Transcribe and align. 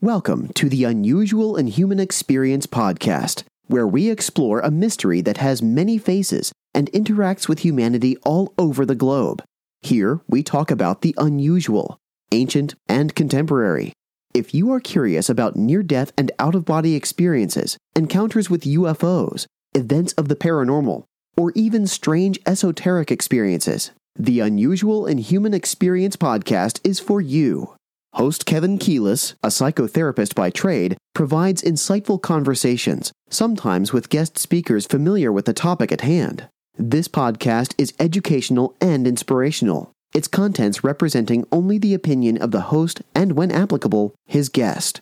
Welcome 0.00 0.52
to 0.52 0.68
the 0.68 0.84
Unusual 0.84 1.56
and 1.56 1.68
Human 1.68 1.98
Experience 1.98 2.68
podcast, 2.68 3.42
where 3.66 3.84
we 3.84 4.10
explore 4.10 4.60
a 4.60 4.70
mystery 4.70 5.20
that 5.22 5.38
has 5.38 5.60
many 5.60 5.98
faces 5.98 6.52
and 6.72 6.88
interacts 6.92 7.48
with 7.48 7.64
humanity 7.64 8.16
all 8.18 8.54
over 8.56 8.86
the 8.86 8.94
globe. 8.94 9.42
Here, 9.82 10.20
we 10.28 10.44
talk 10.44 10.70
about 10.70 11.02
the 11.02 11.16
unusual, 11.18 11.98
ancient, 12.30 12.76
and 12.88 13.12
contemporary. 13.16 13.92
If 14.32 14.54
you 14.54 14.70
are 14.70 14.78
curious 14.78 15.28
about 15.28 15.56
near 15.56 15.82
death 15.82 16.12
and 16.16 16.30
out 16.38 16.54
of 16.54 16.64
body 16.64 16.94
experiences, 16.94 17.76
encounters 17.96 18.48
with 18.48 18.62
UFOs, 18.62 19.46
events 19.74 20.12
of 20.12 20.28
the 20.28 20.36
paranormal, 20.36 21.02
or 21.36 21.50
even 21.56 21.88
strange 21.88 22.38
esoteric 22.46 23.10
experiences, 23.10 23.90
the 24.14 24.38
Unusual 24.38 25.06
and 25.06 25.18
Human 25.18 25.54
Experience 25.54 26.14
podcast 26.14 26.78
is 26.84 27.00
for 27.00 27.20
you. 27.20 27.74
Host 28.14 28.46
Kevin 28.46 28.78
Keelis, 28.78 29.34
a 29.42 29.48
psychotherapist 29.48 30.34
by 30.34 30.50
trade, 30.50 30.96
provides 31.14 31.62
insightful 31.62 32.20
conversations, 32.20 33.12
sometimes 33.28 33.92
with 33.92 34.08
guest 34.08 34.38
speakers 34.38 34.86
familiar 34.86 35.30
with 35.30 35.44
the 35.44 35.52
topic 35.52 35.92
at 35.92 36.00
hand. 36.00 36.48
This 36.76 37.06
podcast 37.06 37.74
is 37.76 37.92
educational 38.00 38.74
and 38.80 39.06
inspirational, 39.06 39.92
its 40.14 40.26
contents 40.26 40.82
representing 40.82 41.46
only 41.52 41.76
the 41.76 41.94
opinion 41.94 42.38
of 42.38 42.50
the 42.50 42.62
host 42.62 43.02
and, 43.14 43.32
when 43.32 43.50
applicable, 43.50 44.14
his 44.26 44.48
guest. 44.48 45.00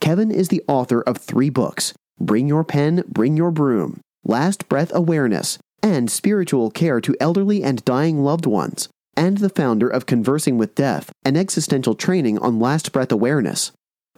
Kevin 0.00 0.30
is 0.30 0.48
the 0.48 0.62
author 0.66 1.02
of 1.02 1.18
three 1.18 1.50
books 1.50 1.92
Bring 2.18 2.48
Your 2.48 2.64
Pen, 2.64 3.04
Bring 3.06 3.36
Your 3.36 3.50
Broom, 3.50 4.00
Last 4.24 4.68
Breath 4.68 4.90
Awareness, 4.94 5.58
and 5.82 6.10
Spiritual 6.10 6.70
Care 6.70 7.00
to 7.02 7.14
Elderly 7.20 7.62
and 7.62 7.84
Dying 7.84 8.24
Loved 8.24 8.46
Ones, 8.46 8.88
and 9.16 9.38
the 9.38 9.48
founder 9.48 9.88
of 9.88 10.04
Conversing 10.06 10.58
with 10.58 10.74
Death, 10.74 11.10
an 11.24 11.36
existential 11.36 11.94
training 11.94 12.38
on 12.38 12.60
last 12.60 12.92
breath 12.92 13.10
awareness. 13.10 13.72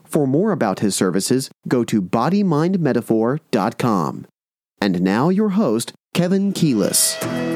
For 0.04 0.26
more 0.26 0.50
about 0.52 0.80
his 0.80 0.96
services, 0.96 1.50
go 1.68 1.84
to 1.84 2.02
bodymindmetaphor.com. 2.02 4.26
And 4.80 5.02
now 5.02 5.28
your 5.28 5.50
host, 5.50 5.92
Kevin 6.14 6.52
Keelis. 6.52 7.47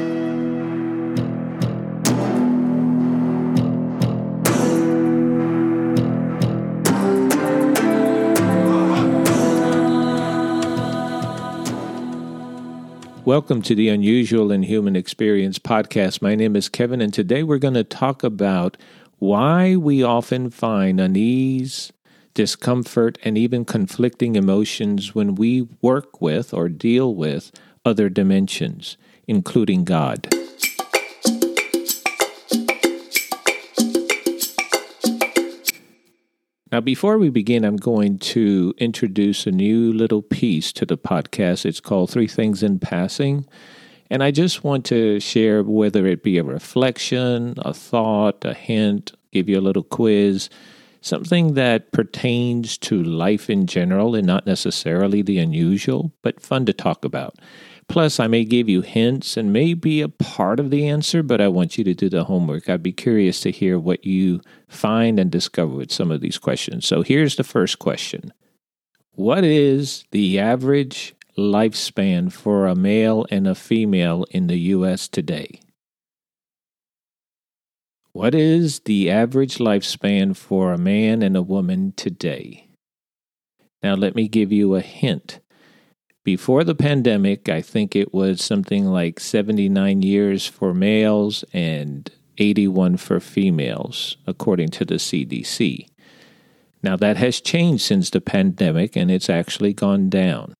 Welcome 13.24 13.62
to 13.62 13.76
the 13.76 13.88
Unusual 13.88 14.50
and 14.50 14.64
Human 14.64 14.96
Experience 14.96 15.60
podcast. 15.60 16.20
My 16.20 16.34
name 16.34 16.56
is 16.56 16.68
Kevin, 16.68 17.00
and 17.00 17.14
today 17.14 17.44
we're 17.44 17.58
going 17.58 17.74
to 17.74 17.84
talk 17.84 18.24
about 18.24 18.76
why 19.20 19.76
we 19.76 20.02
often 20.02 20.50
find 20.50 21.00
unease, 21.00 21.92
discomfort, 22.34 23.18
and 23.22 23.38
even 23.38 23.64
conflicting 23.64 24.34
emotions 24.34 25.14
when 25.14 25.36
we 25.36 25.68
work 25.80 26.20
with 26.20 26.52
or 26.52 26.68
deal 26.68 27.14
with 27.14 27.52
other 27.84 28.08
dimensions, 28.08 28.96
including 29.28 29.84
God. 29.84 30.41
Now, 36.72 36.80
before 36.80 37.18
we 37.18 37.28
begin, 37.28 37.66
I'm 37.66 37.76
going 37.76 38.18
to 38.20 38.72
introduce 38.78 39.46
a 39.46 39.50
new 39.50 39.92
little 39.92 40.22
piece 40.22 40.72
to 40.72 40.86
the 40.86 40.96
podcast. 40.96 41.66
It's 41.66 41.80
called 41.80 42.08
Three 42.08 42.26
Things 42.26 42.62
in 42.62 42.78
Passing. 42.78 43.46
And 44.08 44.22
I 44.22 44.30
just 44.30 44.64
want 44.64 44.86
to 44.86 45.20
share 45.20 45.62
whether 45.62 46.06
it 46.06 46.22
be 46.22 46.38
a 46.38 46.42
reflection, 46.42 47.56
a 47.58 47.74
thought, 47.74 48.42
a 48.46 48.54
hint, 48.54 49.12
give 49.32 49.50
you 49.50 49.58
a 49.58 49.60
little 49.60 49.82
quiz, 49.82 50.48
something 51.02 51.52
that 51.54 51.92
pertains 51.92 52.78
to 52.78 53.02
life 53.02 53.50
in 53.50 53.66
general 53.66 54.14
and 54.14 54.26
not 54.26 54.46
necessarily 54.46 55.20
the 55.20 55.38
unusual, 55.38 56.10
but 56.22 56.40
fun 56.40 56.64
to 56.64 56.72
talk 56.72 57.04
about. 57.04 57.34
Plus, 57.92 58.18
I 58.18 58.26
may 58.26 58.46
give 58.46 58.70
you 58.70 58.80
hints 58.80 59.36
and 59.36 59.52
may 59.52 59.74
be 59.74 60.00
a 60.00 60.08
part 60.08 60.58
of 60.58 60.70
the 60.70 60.88
answer, 60.88 61.22
but 61.22 61.42
I 61.42 61.48
want 61.48 61.76
you 61.76 61.84
to 61.84 61.92
do 61.92 62.08
the 62.08 62.24
homework. 62.24 62.70
I'd 62.70 62.82
be 62.82 62.90
curious 62.90 63.40
to 63.40 63.50
hear 63.50 63.78
what 63.78 64.06
you 64.06 64.40
find 64.66 65.20
and 65.20 65.30
discover 65.30 65.74
with 65.74 65.92
some 65.92 66.10
of 66.10 66.22
these 66.22 66.38
questions. 66.38 66.86
So 66.86 67.02
here's 67.02 67.36
the 67.36 67.44
first 67.44 67.78
question 67.78 68.32
What 69.10 69.44
is 69.44 70.06
the 70.10 70.38
average 70.38 71.14
lifespan 71.36 72.32
for 72.32 72.66
a 72.66 72.74
male 72.74 73.26
and 73.30 73.46
a 73.46 73.54
female 73.54 74.24
in 74.30 74.46
the 74.46 74.58
U.S. 74.58 75.06
today? 75.06 75.60
What 78.12 78.34
is 78.34 78.80
the 78.80 79.10
average 79.10 79.58
lifespan 79.58 80.34
for 80.34 80.72
a 80.72 80.78
man 80.78 81.20
and 81.20 81.36
a 81.36 81.42
woman 81.42 81.92
today? 81.94 82.70
Now, 83.82 83.96
let 83.96 84.14
me 84.14 84.28
give 84.28 84.50
you 84.50 84.76
a 84.76 84.80
hint. 84.80 85.40
Before 86.24 86.62
the 86.62 86.76
pandemic, 86.76 87.48
I 87.48 87.60
think 87.60 87.96
it 87.96 88.14
was 88.14 88.40
something 88.40 88.86
like 88.86 89.18
79 89.18 90.02
years 90.02 90.46
for 90.46 90.72
males 90.72 91.44
and 91.52 92.08
81 92.38 92.98
for 92.98 93.18
females, 93.18 94.16
according 94.24 94.68
to 94.68 94.84
the 94.84 94.94
CDC. 94.94 95.88
Now, 96.80 96.94
that 96.94 97.16
has 97.16 97.40
changed 97.40 97.82
since 97.82 98.08
the 98.08 98.20
pandemic 98.20 98.94
and 98.94 99.10
it's 99.10 99.28
actually 99.28 99.72
gone 99.72 100.08
down. 100.08 100.54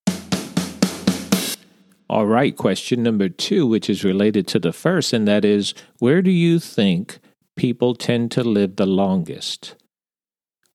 All 2.10 2.26
right, 2.26 2.56
question 2.56 3.04
number 3.04 3.28
two, 3.28 3.64
which 3.64 3.88
is 3.88 4.02
related 4.02 4.48
to 4.48 4.58
the 4.58 4.72
first, 4.72 5.12
and 5.12 5.28
that 5.28 5.44
is 5.44 5.74
where 6.00 6.22
do 6.22 6.32
you 6.32 6.58
think 6.58 7.20
people 7.54 7.94
tend 7.94 8.32
to 8.32 8.42
live 8.42 8.74
the 8.74 8.86
longest? 8.86 9.76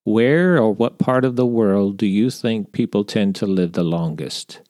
Where 0.05 0.57
or 0.57 0.73
what 0.73 0.97
part 0.97 1.25
of 1.25 1.35
the 1.35 1.45
world 1.45 1.97
do 1.97 2.07
you 2.07 2.29
think 2.29 2.71
people 2.71 3.03
tend 3.03 3.35
to 3.35 3.45
live 3.45 3.73
the 3.73 3.83
longest? 3.83 4.61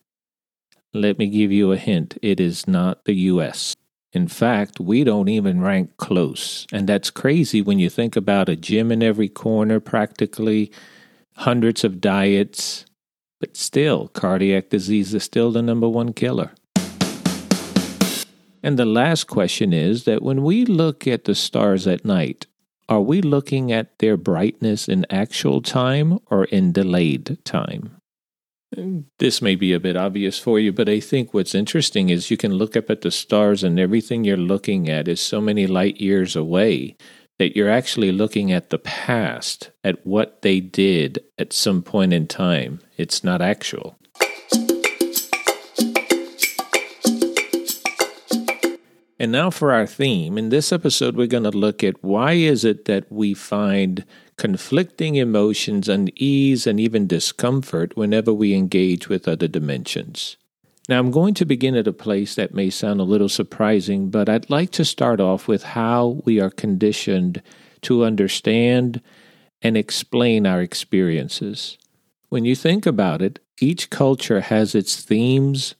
Let 0.97 1.19
me 1.19 1.27
give 1.27 1.51
you 1.51 1.71
a 1.71 1.77
hint 1.77 2.17
it 2.23 2.39
is 2.39 2.67
not 2.67 3.05
the 3.05 3.13
US. 3.31 3.75
In 4.13 4.27
fact, 4.27 4.79
we 4.79 5.03
don't 5.03 5.29
even 5.29 5.61
rank 5.61 5.95
close. 5.97 6.65
And 6.71 6.89
that's 6.89 7.11
crazy 7.11 7.61
when 7.61 7.77
you 7.77 7.87
think 7.87 8.15
about 8.15 8.49
a 8.49 8.55
gym 8.55 8.91
in 8.91 9.03
every 9.03 9.29
corner, 9.29 9.79
practically, 9.79 10.71
hundreds 11.35 11.83
of 11.83 12.01
diets. 12.01 12.85
But 13.39 13.55
still, 13.55 14.07
cardiac 14.07 14.69
disease 14.69 15.13
is 15.13 15.23
still 15.23 15.51
the 15.51 15.61
number 15.61 15.87
one 15.87 16.13
killer. 16.13 16.53
And 18.63 18.79
the 18.79 18.85
last 18.85 19.25
question 19.25 19.73
is 19.73 20.05
that 20.05 20.23
when 20.23 20.41
we 20.41 20.65
look 20.65 21.05
at 21.05 21.25
the 21.25 21.35
stars 21.35 21.85
at 21.85 22.05
night, 22.05 22.47
are 22.89 23.01
we 23.01 23.21
looking 23.21 23.71
at 23.71 23.99
their 23.99 24.17
brightness 24.17 24.89
in 24.89 25.05
actual 25.11 25.61
time 25.61 26.17
or 26.31 26.45
in 26.45 26.71
delayed 26.71 27.37
time? 27.45 27.96
This 29.19 29.41
may 29.41 29.55
be 29.55 29.73
a 29.73 29.79
bit 29.79 29.95
obvious 29.95 30.37
for 30.37 30.59
you, 30.59 30.73
but 30.73 30.89
I 30.89 30.99
think 30.99 31.33
what's 31.33 31.55
interesting 31.55 32.09
is 32.09 32.29
you 32.29 32.37
can 32.37 32.53
look 32.53 32.75
up 32.75 32.89
at 32.89 33.01
the 33.01 33.11
stars 33.11 33.63
and 33.63 33.79
everything 33.79 34.23
you're 34.23 34.37
looking 34.37 34.89
at 34.89 35.07
is 35.07 35.21
so 35.21 35.39
many 35.39 35.67
light 35.67 36.01
years 36.01 36.35
away 36.35 36.97
that 37.39 37.55
you're 37.55 37.69
actually 37.69 38.11
looking 38.11 38.51
at 38.51 38.69
the 38.69 38.79
past, 38.79 39.71
at 39.83 40.05
what 40.05 40.41
they 40.41 40.59
did 40.59 41.23
at 41.37 41.53
some 41.53 41.81
point 41.81 42.11
in 42.11 42.27
time. 42.27 42.81
It's 42.97 43.23
not 43.23 43.41
actual. 43.41 43.97
And 49.19 49.31
now 49.31 49.49
for 49.49 49.73
our 49.73 49.87
theme. 49.87 50.37
In 50.37 50.49
this 50.49 50.71
episode, 50.71 51.15
we're 51.15 51.25
going 51.25 51.43
to 51.43 51.49
look 51.49 51.83
at 51.83 52.03
why 52.03 52.33
is 52.33 52.63
it 52.63 52.85
that 52.85 53.11
we 53.11 53.33
find 53.33 54.05
conflicting 54.37 55.15
emotions, 55.15 55.89
unease, 55.89 56.67
and 56.67 56.79
even 56.79 57.07
discomfort 57.07 57.97
whenever 57.97 58.31
we 58.31 58.53
engage 58.53 59.09
with 59.09 59.27
other 59.27 59.47
dimensions. 59.47 60.37
Now, 60.87 60.99
I'm 60.99 61.09
going 61.09 61.33
to 61.33 61.45
begin 61.45 61.75
at 61.75 61.87
a 61.87 61.93
place 61.93 62.35
that 62.35 62.53
may 62.53 62.69
sound 62.69 62.99
a 62.99 63.05
little 63.05 63.27
surprising, 63.27 64.09
but 64.09 64.29
I'd 64.29 64.51
like 64.51 64.71
to 64.71 64.85
start 64.85 65.19
off 65.19 65.47
with 65.47 65.63
how 65.63 66.21
we 66.23 66.39
are 66.39 66.51
conditioned 66.51 67.41
to 67.81 68.05
understand 68.05 69.01
and 69.63 69.75
explain 69.75 70.45
our 70.45 70.61
experiences. 70.61 71.77
When 72.29 72.45
you 72.45 72.55
think 72.55 72.85
about 72.85 73.23
it, 73.23 73.39
each 73.59 73.89
culture 73.89 74.41
has 74.41 74.75
its 74.75 75.01
themes, 75.01 75.73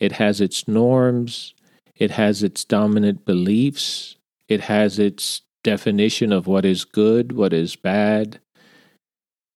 it 0.00 0.12
has 0.12 0.40
its 0.40 0.66
norms, 0.66 1.54
it 2.02 2.10
has 2.10 2.42
its 2.42 2.64
dominant 2.64 3.24
beliefs, 3.24 4.16
it 4.48 4.62
has 4.62 4.98
its 4.98 5.42
definition 5.62 6.32
of 6.32 6.48
what 6.48 6.64
is 6.64 6.84
good, 6.84 7.30
what 7.30 7.52
is 7.52 7.76
bad. 7.76 8.40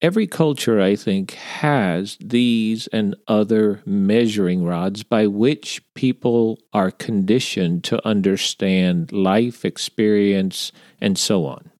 Every 0.00 0.28
culture, 0.28 0.80
I 0.80 0.94
think, 0.94 1.32
has 1.32 2.16
these 2.20 2.86
and 2.88 3.16
other 3.26 3.82
measuring 3.84 4.64
rods 4.64 5.02
by 5.02 5.26
which 5.26 5.82
people 5.94 6.60
are 6.72 6.92
conditioned 6.92 7.82
to 7.84 8.06
understand 8.06 9.10
life, 9.10 9.64
experience, 9.64 10.70
and 11.00 11.18
so 11.18 11.46
on. 11.46 11.72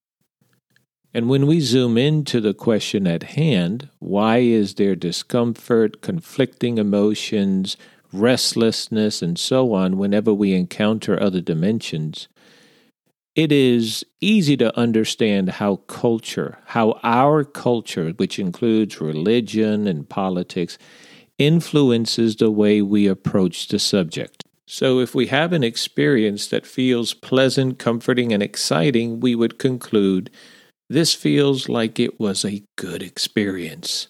And 1.15 1.29
when 1.29 1.47
we 1.47 1.61
zoom 1.61 1.97
into 1.97 2.41
the 2.41 2.55
question 2.55 3.07
at 3.07 3.23
hand, 3.23 3.89
why 4.01 4.39
is 4.39 4.75
there 4.75 4.97
discomfort, 4.97 6.03
conflicting 6.03 6.79
emotions, 6.79 7.77
restlessness, 8.21 9.23
and 9.23 9.39
so 9.39 9.73
on 9.75 9.99
whenever 9.99 10.33
we 10.33 10.53
encounter 10.53 11.21
other 11.21 11.41
dimensions? 11.41 12.29
it 13.37 13.53
is 13.53 14.05
easy 14.23 14.57
to 14.57 14.77
understand 14.79 15.51
how 15.51 15.77
culture, 15.77 16.59
how 16.65 16.99
our 17.03 17.45
culture, 17.45 18.11
which 18.17 18.39
includes 18.39 18.99
religion 18.99 19.87
and 19.87 20.09
politics, 20.09 20.79
influences 21.39 22.37
the 22.37 22.51
way 22.51 22.81
we 22.81 23.07
approach 23.07 23.69
the 23.69 23.79
subject. 23.79 24.43
So, 24.67 24.99
if 24.99 25.15
we 25.15 25.27
have 25.27 25.53
an 25.53 25.63
experience 25.63 26.49
that 26.49 26.67
feels 26.67 27.15
pleasant, 27.15 27.79
comforting, 27.79 28.33
and 28.33 28.43
exciting, 28.43 29.21
we 29.21 29.35
would 29.35 29.59
conclude 29.59 30.31
this 30.89 31.15
feels 31.15 31.69
like 31.69 32.01
it 32.01 32.19
was 32.19 32.45
a 32.45 32.65
good 32.77 33.03
experience. 33.03 34.09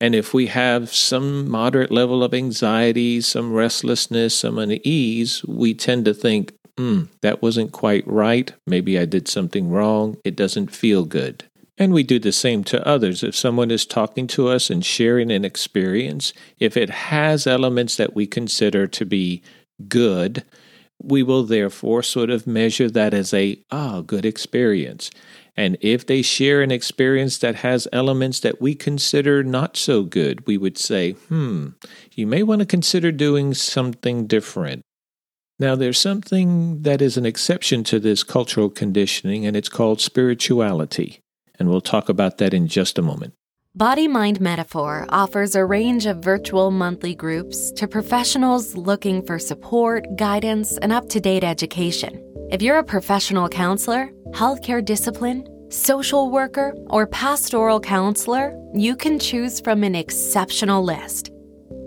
And 0.00 0.14
if 0.14 0.34
we 0.34 0.46
have 0.46 0.92
some 0.92 1.48
moderate 1.50 1.90
level 1.90 2.22
of 2.22 2.34
anxiety, 2.34 3.20
some 3.20 3.52
restlessness, 3.52 4.36
some 4.38 4.58
unease, 4.58 5.44
we 5.44 5.74
tend 5.74 6.04
to 6.06 6.14
think, 6.14 6.52
hmm, 6.76 7.04
that 7.22 7.42
wasn't 7.42 7.72
quite 7.72 8.06
right. 8.06 8.52
Maybe 8.66 8.98
I 8.98 9.04
did 9.04 9.28
something 9.28 9.70
wrong. 9.70 10.16
It 10.24 10.36
doesn't 10.36 10.74
feel 10.74 11.04
good. 11.04 11.44
And 11.76 11.92
we 11.92 12.02
do 12.02 12.18
the 12.18 12.32
same 12.32 12.62
to 12.64 12.86
others. 12.86 13.22
If 13.22 13.34
someone 13.34 13.70
is 13.70 13.86
talking 13.86 14.26
to 14.28 14.48
us 14.48 14.70
and 14.70 14.84
sharing 14.84 15.30
an 15.32 15.44
experience, 15.44 16.32
if 16.58 16.76
it 16.76 16.90
has 16.90 17.46
elements 17.46 17.96
that 17.96 18.14
we 18.14 18.26
consider 18.26 18.86
to 18.86 19.04
be 19.04 19.42
good, 19.88 20.44
we 21.02 21.22
will 21.22 21.42
therefore 21.42 22.02
sort 22.02 22.30
of 22.30 22.46
measure 22.46 22.88
that 22.90 23.12
as 23.12 23.34
a 23.34 23.58
ah 23.70 24.02
good 24.02 24.24
experience. 24.24 25.10
And 25.56 25.76
if 25.80 26.06
they 26.06 26.22
share 26.22 26.62
an 26.62 26.72
experience 26.72 27.38
that 27.38 27.56
has 27.56 27.86
elements 27.92 28.40
that 28.40 28.60
we 28.60 28.74
consider 28.74 29.44
not 29.44 29.76
so 29.76 30.02
good, 30.02 30.46
we 30.46 30.58
would 30.58 30.76
say, 30.76 31.12
hmm, 31.12 31.68
you 32.12 32.26
may 32.26 32.42
want 32.42 32.60
to 32.60 32.66
consider 32.66 33.12
doing 33.12 33.54
something 33.54 34.26
different. 34.26 34.82
Now, 35.60 35.76
there's 35.76 36.00
something 36.00 36.82
that 36.82 37.00
is 37.00 37.16
an 37.16 37.24
exception 37.24 37.84
to 37.84 38.00
this 38.00 38.24
cultural 38.24 38.68
conditioning, 38.68 39.46
and 39.46 39.56
it's 39.56 39.68
called 39.68 40.00
spirituality. 40.00 41.20
And 41.58 41.68
we'll 41.68 41.80
talk 41.80 42.08
about 42.08 42.38
that 42.38 42.52
in 42.52 42.66
just 42.66 42.98
a 42.98 43.02
moment. 43.02 43.34
Body 43.76 44.06
Mind 44.06 44.40
Metaphor 44.40 45.06
offers 45.08 45.54
a 45.56 45.64
range 45.64 46.06
of 46.06 46.18
virtual 46.18 46.70
monthly 46.70 47.14
groups 47.14 47.72
to 47.72 47.88
professionals 47.88 48.76
looking 48.76 49.24
for 49.24 49.38
support, 49.38 50.06
guidance, 50.16 50.76
and 50.78 50.92
up 50.92 51.08
to 51.08 51.20
date 51.20 51.42
education. 51.42 52.20
If 52.50 52.62
you're 52.62 52.78
a 52.78 52.84
professional 52.84 53.48
counselor, 53.48 54.10
healthcare 54.34 54.84
discipline, 54.84 55.46
social 55.70 56.30
worker, 56.30 56.74
or 56.90 57.06
pastoral 57.06 57.80
counselor, 57.80 58.52
you 58.74 58.96
can 58.96 59.18
choose 59.18 59.60
from 59.60 59.84
an 59.84 59.94
exceptional 59.94 60.82
list. 60.82 61.30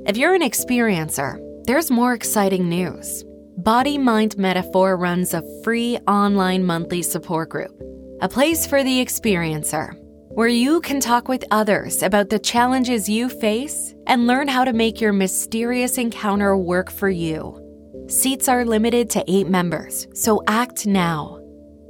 If 0.06 0.16
you're 0.16 0.34
an 0.34 0.42
experiencer, 0.42 1.38
there's 1.66 1.92
more 1.92 2.14
exciting 2.14 2.70
news. 2.70 3.26
Body 3.58 3.98
Mind 3.98 4.38
Metaphor 4.38 4.96
runs 4.96 5.34
a 5.34 5.44
free 5.64 5.98
online 6.08 6.64
monthly 6.64 7.02
support 7.02 7.50
group, 7.50 7.76
a 8.22 8.30
place 8.30 8.66
for 8.66 8.82
the 8.82 9.04
experiencer, 9.04 9.94
where 10.30 10.48
you 10.48 10.80
can 10.80 11.02
talk 11.02 11.28
with 11.28 11.44
others 11.52 12.02
about 12.02 12.30
the 12.30 12.40
challenges 12.40 13.10
you 13.10 13.28
face 13.28 13.94
and 14.06 14.26
learn 14.26 14.48
how 14.48 14.64
to 14.64 14.72
make 14.72 15.02
your 15.02 15.12
mysterious 15.12 15.98
encounter 15.98 16.56
work 16.56 16.90
for 16.90 17.10
you. 17.10 17.62
Seats 18.08 18.48
are 18.48 18.64
limited 18.64 19.10
to 19.10 19.26
eight 19.28 19.50
members, 19.50 20.08
so 20.14 20.42
act 20.48 20.86
now. 20.88 21.42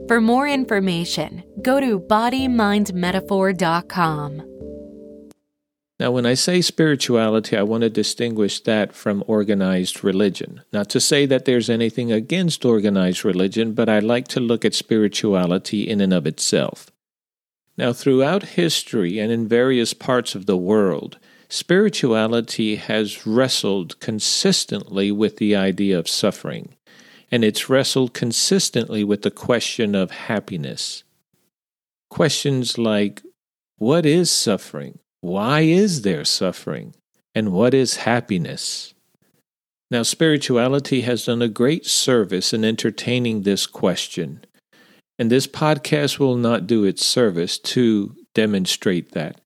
For 0.08 0.22
more 0.22 0.48
information, 0.48 1.44
go 1.62 1.82
to 1.82 2.00
bodymindmetaphor.com. 2.00 4.54
Now, 6.00 6.12
when 6.12 6.28
I 6.28 6.36
say 6.36 6.62
spirituality, 6.62 7.58
I 7.58 7.64
want 7.64 7.82
to 7.82 7.90
distinguish 7.90 8.60
that 8.62 8.94
from 8.94 9.24
organized 9.28 10.04
religion. 10.04 10.62
Not 10.72 10.92
to 10.92 11.00
say 11.00 11.26
that 11.26 11.46
there's 11.46 11.72
anything 11.72 12.12
against 12.12 12.64
organized 12.64 13.26
religion, 13.26 13.74
but 13.74 13.90
I 13.90 13.98
like 14.00 14.28
to 14.30 14.40
look 14.40 14.64
at 14.64 14.76
spirituality 14.76 15.90
in 15.90 16.00
and 16.00 16.14
of 16.14 16.28
itself. 16.28 16.92
Now, 17.78 17.94
throughout 17.94 18.44
history 18.44 19.20
and 19.20 19.32
in 19.32 19.48
various 19.48 19.94
parts 19.94 20.36
of 20.36 20.46
the 20.46 20.58
world, 20.58 21.18
spirituality 21.50 22.76
has 22.76 23.28
wrestled 23.28 24.00
consistently 24.00 25.12
with 25.12 25.38
the 25.38 25.56
idea 25.56 25.98
of 25.98 26.08
suffering, 26.08 26.76
and 27.32 27.44
it's 27.44 27.70
wrestled 27.70 28.14
consistently 28.14 29.04
with 29.04 29.22
the 29.22 29.32
question 29.32 29.96
of 29.96 30.12
happiness. 30.12 31.04
Questions 32.10 32.78
like, 32.78 33.22
what 33.78 34.06
is 34.06 34.32
suffering? 34.32 35.00
Why 35.22 35.62
is 35.62 36.04
there 36.04 36.26
suffering? 36.26 36.96
And 37.36 37.52
what 37.52 37.74
is 37.74 37.98
happiness? 37.98 38.94
Now, 39.90 40.04
spirituality 40.04 41.02
has 41.02 41.26
done 41.26 41.42
a 41.42 41.48
great 41.48 41.86
service 41.86 42.54
in 42.54 42.66
entertaining 42.66 43.44
this 43.44 43.66
question, 43.66 44.44
and 45.18 45.30
this 45.30 45.48
podcast 45.48 46.20
will 46.20 46.36
not 46.36 46.68
do 46.68 46.84
its 46.84 47.06
service 47.06 47.58
to 47.60 48.16
demonstrate 48.34 49.12
that. 49.12 49.40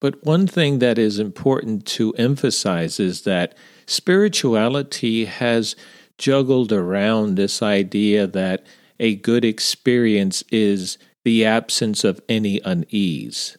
But 0.00 0.24
one 0.24 0.46
thing 0.46 0.78
that 0.80 0.98
is 0.98 1.18
important 1.18 1.86
to 1.86 2.12
emphasize 2.14 2.98
is 2.98 3.22
that 3.22 3.56
spirituality 3.86 5.26
has 5.26 5.76
juggled 6.18 6.72
around 6.72 7.34
this 7.34 7.62
idea 7.62 8.26
that 8.26 8.64
a 8.98 9.16
good 9.16 9.44
experience 9.44 10.42
is 10.50 10.98
the 11.24 11.44
absence 11.44 12.04
of 12.04 12.20
any 12.28 12.60
unease. 12.64 13.56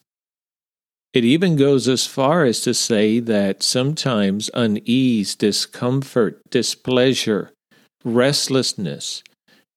It 1.14 1.24
even 1.24 1.56
goes 1.56 1.88
as 1.88 2.06
far 2.06 2.44
as 2.44 2.62
to 2.62 2.74
say 2.74 3.20
that 3.22 3.64
sometimes 3.64 4.50
unease, 4.54 5.36
discomfort, 5.36 6.42
displeasure, 6.50 7.52
restlessness, 8.04 9.24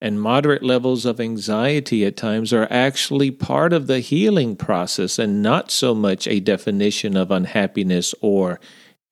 and 0.00 0.20
moderate 0.20 0.62
levels 0.62 1.04
of 1.04 1.20
anxiety 1.20 2.04
at 2.04 2.16
times 2.16 2.52
are 2.52 2.68
actually 2.70 3.30
part 3.30 3.72
of 3.72 3.86
the 3.86 4.00
healing 4.00 4.56
process 4.56 5.18
and 5.18 5.42
not 5.42 5.70
so 5.70 5.94
much 5.94 6.26
a 6.28 6.40
definition 6.40 7.16
of 7.16 7.30
unhappiness 7.30 8.14
or 8.20 8.60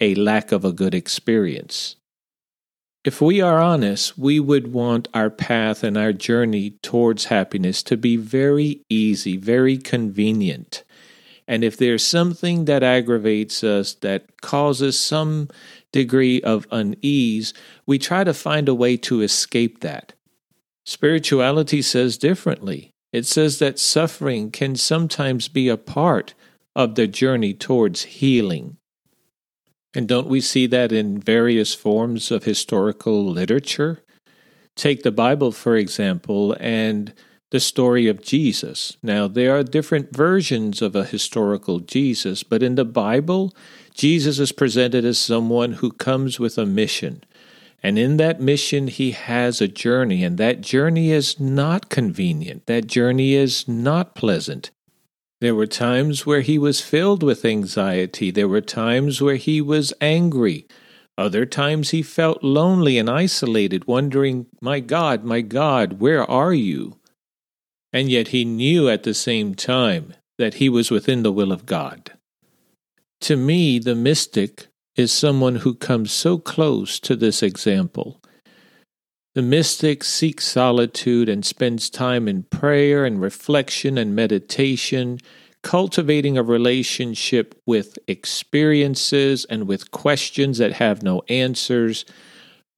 a 0.01 0.15
lack 0.17 0.53
of 0.53 0.65
a 0.65 0.73
good 0.73 0.95
experience. 0.95 1.97
If 3.07 3.21
we 3.21 3.41
are 3.41 3.61
honest, 3.61 4.19
we 4.19 4.41
would 4.41 4.73
want 4.73 5.07
our 5.15 5.31
path 5.31 5.85
and 5.85 5.97
our 5.97 6.13
journey 6.13 6.71
towards 6.83 7.27
happiness 7.27 7.81
to 7.85 7.97
be 7.97 8.17
very 8.17 8.83
easy, 8.89 9.37
very 9.37 9.79
convenient. 9.79 10.83
And 11.47 11.63
if 11.63 11.77
there's 11.77 12.05
something 12.05 12.65
that 12.65 12.83
aggravates 12.83 13.63
us, 13.63 13.95
that 14.01 14.41
causes 14.41 14.99
some 14.99 15.49
degree 15.93 16.43
of 16.43 16.67
unease, 16.73 17.55
we 17.87 17.97
try 17.97 18.25
to 18.25 18.35
find 18.35 18.69
a 18.69 18.75
way 18.75 18.97
to 18.97 19.21
escape 19.21 19.83
that. 19.83 20.15
Spirituality 20.85 21.83
says 21.83 22.19
differently. 22.19 22.91
It 23.13 23.25
says 23.25 23.61
that 23.61 23.79
suffering 23.79 24.51
can 24.51 24.75
sometimes 24.75 25.47
be 25.47 25.69
a 25.69 25.77
part 25.77 26.35
of 26.75 26.97
the 26.97 27.07
journey 27.07 27.55
towards 27.55 28.03
healing. 28.03 28.79
And 29.97 30.07
don't 30.07 30.29
we 30.29 30.43
see 30.43 30.67
that 30.67 30.93
in 30.93 31.19
various 31.19 31.73
forms 31.73 32.31
of 32.31 32.45
historical 32.45 33.25
literature? 33.25 34.05
Take 34.75 35.03
the 35.03 35.11
Bible, 35.11 35.53
for 35.53 35.75
example, 35.75 36.55
and 36.61 37.15
the 37.49 37.61
story 37.61 38.07
of 38.07 38.23
Jesus. 38.23 38.99
Now, 39.03 39.27
there 39.27 39.57
are 39.57 39.63
different 39.63 40.15
versions 40.15 40.83
of 40.83 40.95
a 40.95 41.07
historical 41.07 41.81
Jesus, 41.81 42.43
but 42.43 42.63
in 42.63 42.75
the 42.75 42.85
Bible, 42.85 43.55
Jesus 43.95 44.39
is 44.39 44.53
presented 44.53 45.07
as 45.07 45.19
someone 45.19 45.73
who 45.73 45.91
comes 45.91 46.39
with 46.39 46.59
a 46.59 46.67
mission. 46.67 47.25
And 47.83 47.99
in 47.99 48.19
that 48.19 48.39
mission, 48.39 48.89
he 48.89 49.13
has 49.13 49.63
a 49.63 49.69
journey, 49.69 50.23
and 50.23 50.37
that 50.37 50.61
journey 50.61 51.11
is 51.11 51.41
not 51.41 51.89
convenient. 51.89 52.67
That 52.67 52.87
journey 52.87 53.33
is 53.33 53.67
not 53.67 54.15
pleasant. 54.15 54.71
There 55.41 55.55
were 55.55 55.67
times 55.67 56.25
where 56.25 56.41
he 56.41 56.59
was 56.59 56.81
filled 56.81 57.23
with 57.23 57.45
anxiety. 57.45 58.31
There 58.31 58.49
were 58.49 58.61
times 58.61 59.21
where 59.21 59.37
he 59.37 59.61
was 59.61 59.93
angry. 60.01 60.67
Other 61.19 61.47
times 61.47 61.91
he 61.91 62.03
felt 62.03 62.45
lonely 62.45 62.99
and 62.99 63.09
isolated, 63.09 63.87
wondering, 63.87 64.47
My 64.61 64.81
God, 64.81 65.25
my 65.25 65.41
God, 65.41 66.01
where 66.01 66.29
are 66.31 66.55
you? 66.55 66.97
and 67.97 68.11
yet 68.11 68.29
he 68.29 68.45
knew 68.45 68.91
at 68.91 69.05
the 69.05 69.15
same 69.15 69.55
time 69.55 70.13
that 70.37 70.55
he 70.55 70.69
was 70.69 70.91
within 70.91 71.23
the 71.23 71.33
will 71.33 71.51
of 71.51 71.65
God. 71.65 72.13
To 73.23 73.37
me, 73.37 73.79
the 73.79 73.95
mystic 73.95 74.67
is 74.97 75.11
someone 75.11 75.57
who 75.57 75.75
comes 75.75 76.13
so 76.13 76.37
close 76.37 77.01
to 77.01 77.17
this 77.17 77.43
example. 77.43 78.21
The 79.37 79.43
mystic 79.43 80.03
seeks 80.03 80.47
solitude 80.47 81.29
and 81.29 81.45
spends 81.45 81.91
time 81.91 82.27
in 82.27 82.45
prayer 82.45 83.05
and 83.05 83.21
reflection 83.21 83.99
and 83.99 84.17
meditation, 84.17 85.19
cultivating 85.63 86.39
a 86.39 86.43
relationship 86.43 87.55
with 87.67 87.99
experiences 88.09 89.45
and 89.51 89.69
with 89.69 89.91
questions 89.91 90.57
that 90.57 90.73
have 90.73 91.03
no 91.03 91.21
answers 91.29 92.07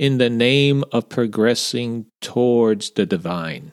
in 0.01 0.19
the 0.19 0.29
name 0.29 0.83
of 0.91 1.09
progressing 1.09 2.07
towards 2.21 2.91
the 2.91 3.07
divine. 3.07 3.73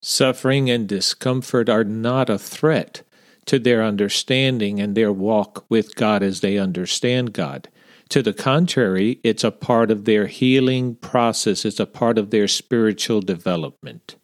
Suffering 0.00 0.70
and 0.70 0.86
discomfort 0.86 1.68
are 1.68 1.82
not 1.82 2.30
a 2.30 2.38
threat 2.38 3.02
to 3.46 3.58
their 3.58 3.82
understanding 3.82 4.78
and 4.78 4.96
their 4.96 5.12
walk 5.12 5.66
with 5.68 5.96
God 5.96 6.22
as 6.22 6.42
they 6.42 6.58
understand 6.58 7.32
God. 7.32 7.68
To 8.10 8.22
the 8.22 8.32
contrary, 8.32 9.18
it's 9.24 9.42
a 9.42 9.50
part 9.50 9.90
of 9.90 10.04
their 10.04 10.26
healing 10.26 10.94
process, 10.94 11.64
it's 11.64 11.80
a 11.80 11.86
part 11.86 12.18
of 12.18 12.30
their 12.30 12.46
spiritual 12.46 13.20
development. 13.20 14.16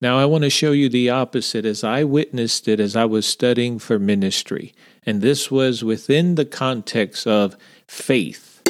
Now, 0.00 0.16
I 0.16 0.26
want 0.26 0.44
to 0.44 0.50
show 0.50 0.70
you 0.70 0.88
the 0.88 1.10
opposite 1.10 1.64
as 1.64 1.82
I 1.82 2.04
witnessed 2.04 2.68
it 2.68 2.78
as 2.78 2.94
I 2.94 3.04
was 3.04 3.26
studying 3.26 3.80
for 3.80 3.98
ministry. 3.98 4.72
And 5.04 5.20
this 5.20 5.50
was 5.50 5.82
within 5.82 6.36
the 6.36 6.44
context 6.44 7.26
of 7.26 7.56
faith. 7.88 8.62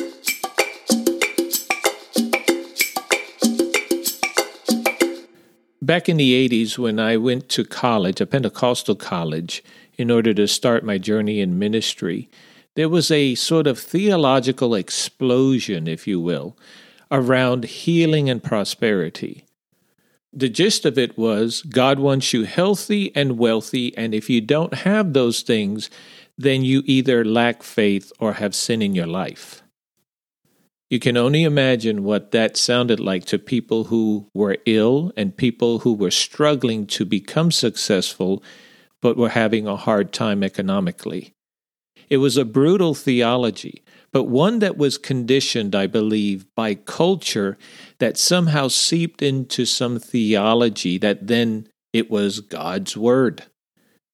Back 5.83 6.09
in 6.09 6.17
the 6.17 6.49
80s, 6.49 6.79
when 6.79 6.99
I 6.99 7.19
went 7.19 7.51
to 7.51 7.65
college, 7.65 8.23
a 8.23 8.27
Pentecostal 8.27 8.95
college, 8.95 9.63
in 9.99 10.11
order 10.11 10.33
to 10.33 10.49
start 10.49 10.83
my 10.85 10.97
journey 10.97 11.41
in 11.41 11.59
ministry, 11.59 12.31
there 12.79 12.89
was 12.89 13.11
a 13.11 13.35
sort 13.35 13.67
of 13.67 13.77
theological 13.77 14.77
explosion, 14.77 15.89
if 15.89 16.07
you 16.07 16.21
will, 16.21 16.57
around 17.11 17.65
healing 17.65 18.31
and 18.31 18.41
prosperity. 18.41 19.45
The 20.33 20.49
gist 20.49 20.85
of 20.85 20.97
it 20.97 21.19
was 21.19 21.63
God 21.63 21.99
wants 21.99 22.33
you 22.33 22.45
healthy 22.45 23.11
and 23.17 23.37
wealthy, 23.37 23.99
and 23.99 24.15
if 24.15 24.31
you 24.31 24.41
don't 24.41 24.75
have 24.75 25.13
those 25.13 25.43
things, 25.43 25.91
then 26.37 26.63
you 26.63 26.85
either 26.85 27.25
lack 27.25 27.65
faith 27.65 28.13
or 28.21 28.35
have 28.35 28.55
sin 28.55 28.81
in 28.81 28.95
your 28.95 29.09
life. 29.09 29.65
You 30.89 31.01
can 31.01 31.17
only 31.17 31.43
imagine 31.43 32.05
what 32.05 32.31
that 32.31 32.57
sounded 32.57 33.01
like 33.01 33.25
to 33.25 33.41
people 33.41 33.87
who 33.87 34.31
were 34.35 34.59
ill 34.67 35.11
and 35.17 35.37
people 35.37 35.81
who 35.81 35.95
were 35.95 36.13
struggling 36.13 36.87
to 36.95 37.05
become 37.05 37.51
successful 37.51 38.41
but 39.03 39.17
were 39.17 39.31
having 39.31 39.67
a 39.67 39.75
hard 39.75 40.13
time 40.13 40.45
economically. 40.45 41.35
It 42.11 42.19
was 42.19 42.37
a 42.37 42.45
brutal 42.45 42.95
theology, 42.95 43.83
but 44.13 44.25
one 44.25 44.61
that 44.61 44.79
was 44.79 44.99
conditioned, 44.99 45.75
I 45.75 45.87
believe, 45.87 46.47
by 46.55 46.75
culture 46.75 47.59
that 47.99 48.17
somehow 48.17 48.69
seeped 48.69 49.23
into 49.23 49.65
some 49.65 49.99
theology 49.99 50.99
that 50.99 51.27
then 51.27 51.69
it 51.93 52.11
was 52.11 52.41
God's 52.41 52.97
Word. 52.97 53.45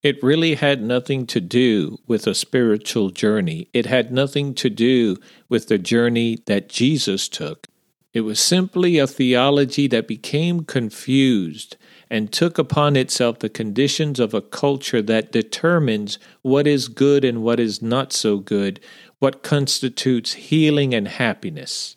It 0.02 0.22
really 0.22 0.56
had 0.56 0.82
nothing 0.82 1.26
to 1.28 1.40
do 1.40 1.98
with 2.06 2.26
a 2.26 2.34
spiritual 2.34 3.10
journey. 3.10 3.68
It 3.72 3.86
had 3.86 4.12
nothing 4.12 4.54
to 4.56 4.68
do 4.68 5.16
with 5.48 5.68
the 5.68 5.78
journey 5.78 6.38
that 6.46 6.68
Jesus 6.68 7.28
took. 7.28 7.68
It 8.12 8.20
was 8.20 8.38
simply 8.38 8.98
a 8.98 9.06
theology 9.06 9.88
that 9.88 10.06
became 10.06 10.64
confused 10.64 11.76
and 12.14 12.30
took 12.30 12.58
upon 12.58 12.94
itself 12.94 13.40
the 13.40 13.48
conditions 13.48 14.20
of 14.20 14.32
a 14.32 14.40
culture 14.40 15.02
that 15.02 15.32
determines 15.32 16.16
what 16.42 16.64
is 16.64 16.86
good 16.86 17.24
and 17.24 17.42
what 17.42 17.58
is 17.58 17.82
not 17.82 18.12
so 18.12 18.36
good, 18.36 18.78
what 19.18 19.42
constitutes 19.42 20.34
healing 20.34 20.94
and 20.94 21.08
happiness. 21.08 21.96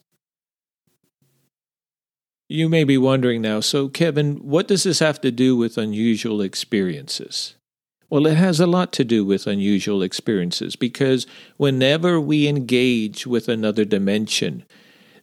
You 2.50 2.68
may 2.68 2.84
be 2.84 2.98
wondering 2.98 3.44
now, 3.44 3.60
so 3.60 3.90
Kevin, 3.90 4.38
what 4.38 4.68
does 4.68 4.82
this 4.82 4.98
have 4.98 5.22
to 5.22 5.30
do 5.30 5.56
with 5.56 5.78
unusual 5.78 6.42
experiences? 6.42 7.54
Well, 8.10 8.26
it 8.26 8.38
has 8.38 8.60
a 8.60 8.66
lot 8.66 8.92
to 8.94 9.06
do 9.06 9.24
with 9.24 9.46
unusual 9.46 10.02
experiences 10.02 10.76
because 10.76 11.28
whenever 11.58 12.20
we 12.20 12.48
engage 12.48 13.28
with 13.28 13.48
another 13.48 13.86
dimension, 13.86 14.66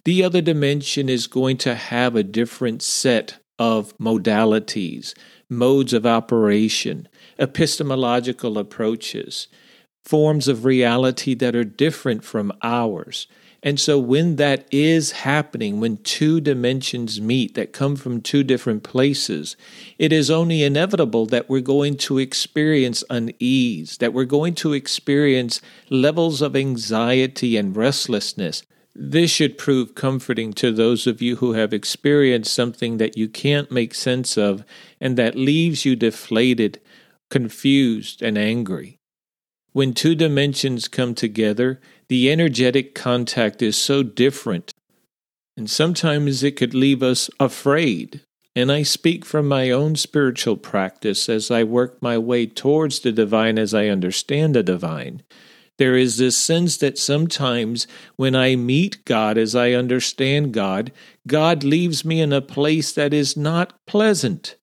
the 0.04 0.22
other 0.22 0.40
dimension 0.40 1.08
is 1.08 1.26
going 1.26 1.56
to 1.56 1.74
have 1.74 2.14
a 2.14 2.22
different 2.22 2.80
set 2.80 3.40
of 3.58 3.96
modalities, 3.98 5.14
modes 5.48 5.92
of 5.92 6.06
operation, 6.06 7.08
epistemological 7.38 8.58
approaches, 8.58 9.48
forms 10.04 10.48
of 10.48 10.64
reality 10.64 11.34
that 11.34 11.56
are 11.56 11.64
different 11.64 12.24
from 12.24 12.52
ours. 12.62 13.26
And 13.62 13.80
so, 13.80 13.98
when 13.98 14.36
that 14.36 14.66
is 14.70 15.12
happening, 15.12 15.80
when 15.80 15.96
two 15.98 16.38
dimensions 16.38 17.18
meet 17.18 17.54
that 17.54 17.72
come 17.72 17.96
from 17.96 18.20
two 18.20 18.42
different 18.42 18.82
places, 18.82 19.56
it 19.98 20.12
is 20.12 20.30
only 20.30 20.62
inevitable 20.62 21.24
that 21.26 21.48
we're 21.48 21.60
going 21.60 21.96
to 21.98 22.18
experience 22.18 23.02
unease, 23.08 23.96
that 23.98 24.12
we're 24.12 24.26
going 24.26 24.54
to 24.56 24.74
experience 24.74 25.62
levels 25.88 26.42
of 26.42 26.54
anxiety 26.54 27.56
and 27.56 27.74
restlessness 27.74 28.62
this 28.94 29.30
should 29.30 29.58
prove 29.58 29.94
comforting 29.94 30.52
to 30.54 30.70
those 30.70 31.06
of 31.06 31.20
you 31.20 31.36
who 31.36 31.52
have 31.52 31.72
experienced 31.72 32.54
something 32.54 32.98
that 32.98 33.16
you 33.16 33.28
can't 33.28 33.70
make 33.70 33.94
sense 33.94 34.36
of 34.36 34.64
and 35.00 35.16
that 35.16 35.34
leaves 35.34 35.84
you 35.84 35.96
deflated, 35.96 36.80
confused, 37.28 38.22
and 38.22 38.38
angry. 38.38 38.98
When 39.72 39.92
two 39.92 40.14
dimensions 40.14 40.86
come 40.86 41.16
together, 41.16 41.80
the 42.08 42.30
energetic 42.30 42.94
contact 42.94 43.60
is 43.60 43.76
so 43.76 44.04
different, 44.04 44.72
and 45.56 45.68
sometimes 45.68 46.44
it 46.44 46.54
could 46.56 46.74
leave 46.74 47.02
us 47.02 47.28
afraid. 47.40 48.20
And 48.54 48.70
I 48.70 48.84
speak 48.84 49.24
from 49.24 49.48
my 49.48 49.70
own 49.70 49.96
spiritual 49.96 50.56
practice 50.56 51.28
as 51.28 51.50
I 51.50 51.64
work 51.64 52.00
my 52.00 52.16
way 52.16 52.46
towards 52.46 53.00
the 53.00 53.10
divine 53.10 53.58
as 53.58 53.74
I 53.74 53.88
understand 53.88 54.54
the 54.54 54.62
divine. 54.62 55.22
There 55.76 55.96
is 55.96 56.18
this 56.18 56.36
sense 56.36 56.76
that 56.78 56.98
sometimes 56.98 57.86
when 58.16 58.36
I 58.36 58.54
meet 58.54 59.04
God 59.04 59.36
as 59.36 59.56
I 59.56 59.72
understand 59.72 60.52
God, 60.52 60.92
God 61.26 61.64
leaves 61.64 62.04
me 62.04 62.20
in 62.20 62.32
a 62.32 62.40
place 62.40 62.92
that 62.92 63.12
is 63.12 63.36
not 63.36 63.74
pleasant. 63.86 64.56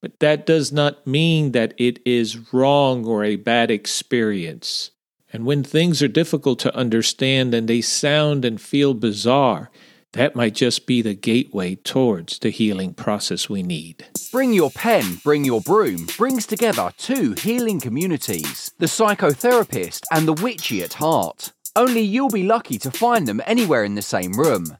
But 0.00 0.18
that 0.20 0.46
does 0.46 0.72
not 0.72 1.06
mean 1.06 1.52
that 1.52 1.74
it 1.76 2.00
is 2.04 2.52
wrong 2.52 3.04
or 3.04 3.24
a 3.24 3.36
bad 3.36 3.70
experience. 3.70 4.90
And 5.32 5.44
when 5.44 5.62
things 5.62 6.02
are 6.02 6.08
difficult 6.08 6.58
to 6.60 6.74
understand 6.74 7.52
and 7.52 7.68
they 7.68 7.80
sound 7.80 8.44
and 8.44 8.60
feel 8.60 8.94
bizarre, 8.94 9.70
that 10.12 10.34
might 10.34 10.54
just 10.54 10.86
be 10.86 11.02
the 11.02 11.14
gateway 11.14 11.74
towards 11.74 12.38
the 12.38 12.50
healing 12.50 12.94
process 12.94 13.48
we 13.48 13.62
need. 13.62 14.06
Bring 14.32 14.52
Your 14.52 14.70
Pen, 14.70 15.20
Bring 15.22 15.44
Your 15.44 15.60
Broom 15.60 16.06
brings 16.16 16.46
together 16.46 16.90
two 16.96 17.34
healing 17.38 17.80
communities 17.80 18.70
the 18.78 18.86
psychotherapist 18.86 20.02
and 20.10 20.26
the 20.26 20.32
witchy 20.32 20.82
at 20.82 20.94
heart. 20.94 21.52
Only 21.76 22.00
you'll 22.00 22.30
be 22.30 22.42
lucky 22.42 22.78
to 22.78 22.90
find 22.90 23.28
them 23.28 23.42
anywhere 23.46 23.84
in 23.84 23.94
the 23.94 24.02
same 24.02 24.32
room. 24.32 24.78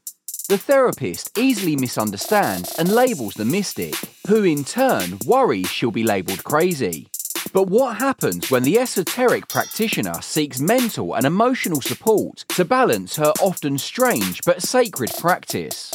The 0.48 0.56
therapist 0.58 1.38
easily 1.38 1.76
misunderstands 1.76 2.74
and 2.78 2.88
labels 2.88 3.34
the 3.34 3.44
mystic, 3.44 3.94
who 4.26 4.44
in 4.44 4.64
turn 4.64 5.18
worries 5.26 5.68
she'll 5.68 5.90
be 5.90 6.04
labelled 6.04 6.42
crazy. 6.42 7.08
But 7.58 7.70
what 7.70 7.96
happens 7.96 8.52
when 8.52 8.62
the 8.62 8.78
esoteric 8.78 9.48
practitioner 9.48 10.22
seeks 10.22 10.60
mental 10.60 11.14
and 11.14 11.26
emotional 11.26 11.80
support 11.80 12.44
to 12.50 12.64
balance 12.64 13.16
her 13.16 13.32
often 13.42 13.78
strange 13.78 14.40
but 14.46 14.62
sacred 14.62 15.10
practice? 15.18 15.92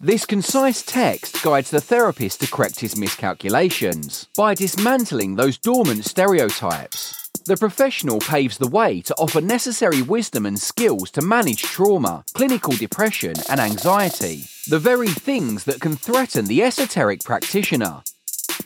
This 0.00 0.24
concise 0.24 0.80
text 0.80 1.42
guides 1.42 1.70
the 1.70 1.82
therapist 1.82 2.40
to 2.40 2.50
correct 2.50 2.80
his 2.80 2.96
miscalculations 2.96 4.26
by 4.38 4.54
dismantling 4.54 5.34
those 5.34 5.58
dormant 5.58 6.06
stereotypes. 6.06 7.28
The 7.44 7.58
professional 7.58 8.18
paves 8.20 8.56
the 8.56 8.68
way 8.68 9.02
to 9.02 9.14
offer 9.16 9.42
necessary 9.42 10.00
wisdom 10.00 10.46
and 10.46 10.58
skills 10.58 11.10
to 11.10 11.20
manage 11.20 11.60
trauma, 11.60 12.24
clinical 12.32 12.72
depression, 12.72 13.34
and 13.50 13.60
anxiety, 13.60 14.44
the 14.68 14.78
very 14.78 15.08
things 15.08 15.64
that 15.64 15.82
can 15.82 15.94
threaten 15.94 16.46
the 16.46 16.62
esoteric 16.62 17.22
practitioner 17.22 18.02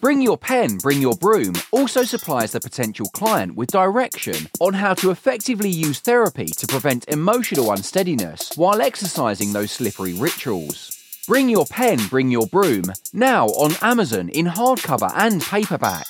Bring 0.00 0.23
Your 0.23 0.38
Pen, 0.38 0.78
Bring 0.78 1.00
Your 1.00 1.16
Broom 1.16 1.55
also 1.71 2.02
supplies 2.02 2.52
the 2.52 2.61
potential 2.61 3.07
client 3.07 3.57
with 3.57 3.71
direction 3.71 4.49
on 4.61 4.75
how 4.75 4.95
to 4.95 5.11
effectively 5.11 5.71
use 5.71 6.00
therapy 6.00 6.47
to 6.47 6.66
prevent 6.66 7.09
emotional 7.09 7.73
unsteadiness 7.73 8.52
while 8.57 8.81
exercising 8.81 9.52
those 9.52 9.73
slippery 9.73 10.12
rituals. 10.12 10.97
Bring 11.26 11.49
Your 11.49 11.66
Pen, 11.66 11.99
Bring 12.09 12.31
Your 12.31 12.47
Broom 12.47 12.85
now 13.12 13.47
on 13.47 13.75
Amazon 13.83 14.28
in 14.28 14.47
hardcover 14.47 15.11
and 15.14 15.43
paperback. 15.43 16.07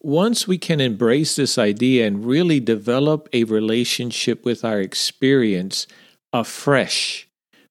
Once 0.00 0.46
we 0.46 0.58
can 0.58 0.80
embrace 0.80 1.34
this 1.34 1.56
idea 1.56 2.06
and 2.06 2.24
really 2.24 2.60
develop 2.60 3.28
a 3.32 3.44
relationship 3.44 4.44
with 4.44 4.64
our 4.64 4.80
experience 4.80 5.86
afresh, 6.32 7.26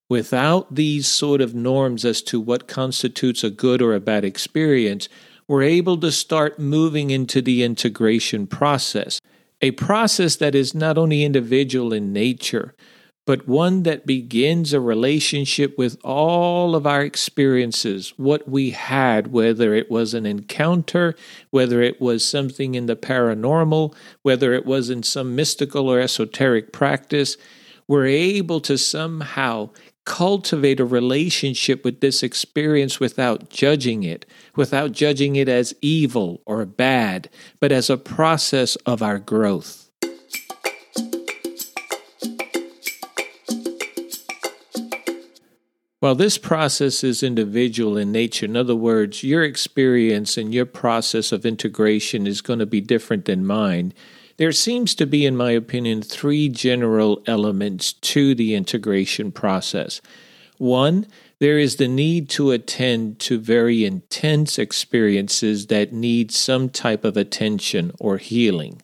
without 0.10 0.76
these 0.76 1.08
sort 1.08 1.42
of 1.42 1.56
norms 1.56 2.04
as 2.04 2.22
to 2.22 2.40
what 2.40 2.68
constitutes 2.68 3.44
a 3.44 3.50
good 3.50 3.82
or 3.82 3.94
a 3.94 4.00
bad 4.00 4.26
experience, 4.26 5.08
we're 5.54 5.62
able 5.62 6.00
to 6.00 6.12
start 6.12 6.58
moving 6.58 7.12
into 7.12 7.40
the 7.40 7.62
integration 7.62 8.48
process, 8.48 9.22
a 9.62 9.70
process 9.70 10.38
that 10.38 10.56
is 10.56 10.74
not 10.74 10.98
only 10.98 11.24
individual 11.24 11.94
in 11.94 12.12
nature, 12.12 12.74
but 13.28 13.48
one 13.48 13.84
that 13.84 14.08
begins 14.08 14.74
a 14.74 14.80
relationship 14.80 15.78
with 15.78 15.96
all 16.04 16.76
of 16.76 16.88
our 16.88 17.04
experiences, 17.04 18.16
what 18.18 18.50
we 18.50 18.72
had, 18.72 19.28
whether 19.28 19.76
it 19.76 19.92
was 19.92 20.16
an 20.16 20.26
encounter, 20.26 21.14
whether 21.52 21.84
it 21.84 22.02
was 22.02 22.28
something 22.28 22.74
in 22.74 22.88
the 22.88 22.96
paranormal, 22.96 23.94
whether 24.24 24.54
it 24.54 24.66
was 24.66 24.90
in 24.90 25.04
some 25.04 25.36
mystical 25.36 25.88
or 25.88 26.00
esoteric 26.00 26.74
practice. 26.74 27.38
We're 27.88 28.08
able 28.08 28.60
to 28.62 28.76
somehow 28.76 29.70
cultivate 30.06 30.80
a 30.80 30.86
relationship 30.86 31.86
with 31.86 32.02
this 32.02 32.24
experience 32.24 33.00
without 33.00 33.50
judging 33.50 34.04
it, 34.04 34.26
without 34.56 34.92
judging 34.92 35.36
it 35.36 35.48
as 35.48 35.74
evil 35.82 36.42
or 36.46 36.66
bad, 36.66 37.30
but 37.60 37.72
as 37.72 37.90
a 37.90 37.98
process 37.98 38.76
of 38.86 39.02
our 39.02 39.20
growth. 39.20 39.84
While 46.04 46.16
this 46.16 46.38
process 46.38 47.02
is 47.02 47.24
individual 47.24 47.96
in 47.96 48.12
nature, 48.12 48.46
in 48.46 48.58
other 48.58 48.76
words, 48.76 49.24
your 49.24 49.42
experience 49.42 50.38
and 50.38 50.54
your 50.54 50.66
process 50.66 51.32
of 51.32 51.46
integration 51.46 52.28
is 52.28 52.42
going 52.42 52.60
to 52.60 52.66
be 52.66 52.82
different 52.82 53.24
than 53.24 53.46
mine, 53.46 53.94
there 54.44 54.52
seems 54.52 54.94
to 54.94 55.06
be, 55.08 55.26
in 55.26 55.38
my 55.38 55.52
opinion, 55.52 56.02
three 56.02 56.50
general 56.50 57.24
elements 57.28 57.94
to 57.94 58.36
the 58.36 58.56
integration 58.56 59.32
process. 59.32 60.02
One, 60.58 61.08
there 61.40 61.58
is 61.58 61.78
the 61.78 61.88
need 61.88 62.28
to 62.32 62.52
attend 62.52 63.20
to 63.20 63.40
very 63.40 63.86
intense 63.86 64.60
experiences 64.60 65.68
that 65.68 65.94
need 65.94 66.30
some 66.30 66.68
type 66.68 67.06
of 67.06 67.16
attention 67.16 67.94
or 68.02 68.18
healing. 68.18 68.82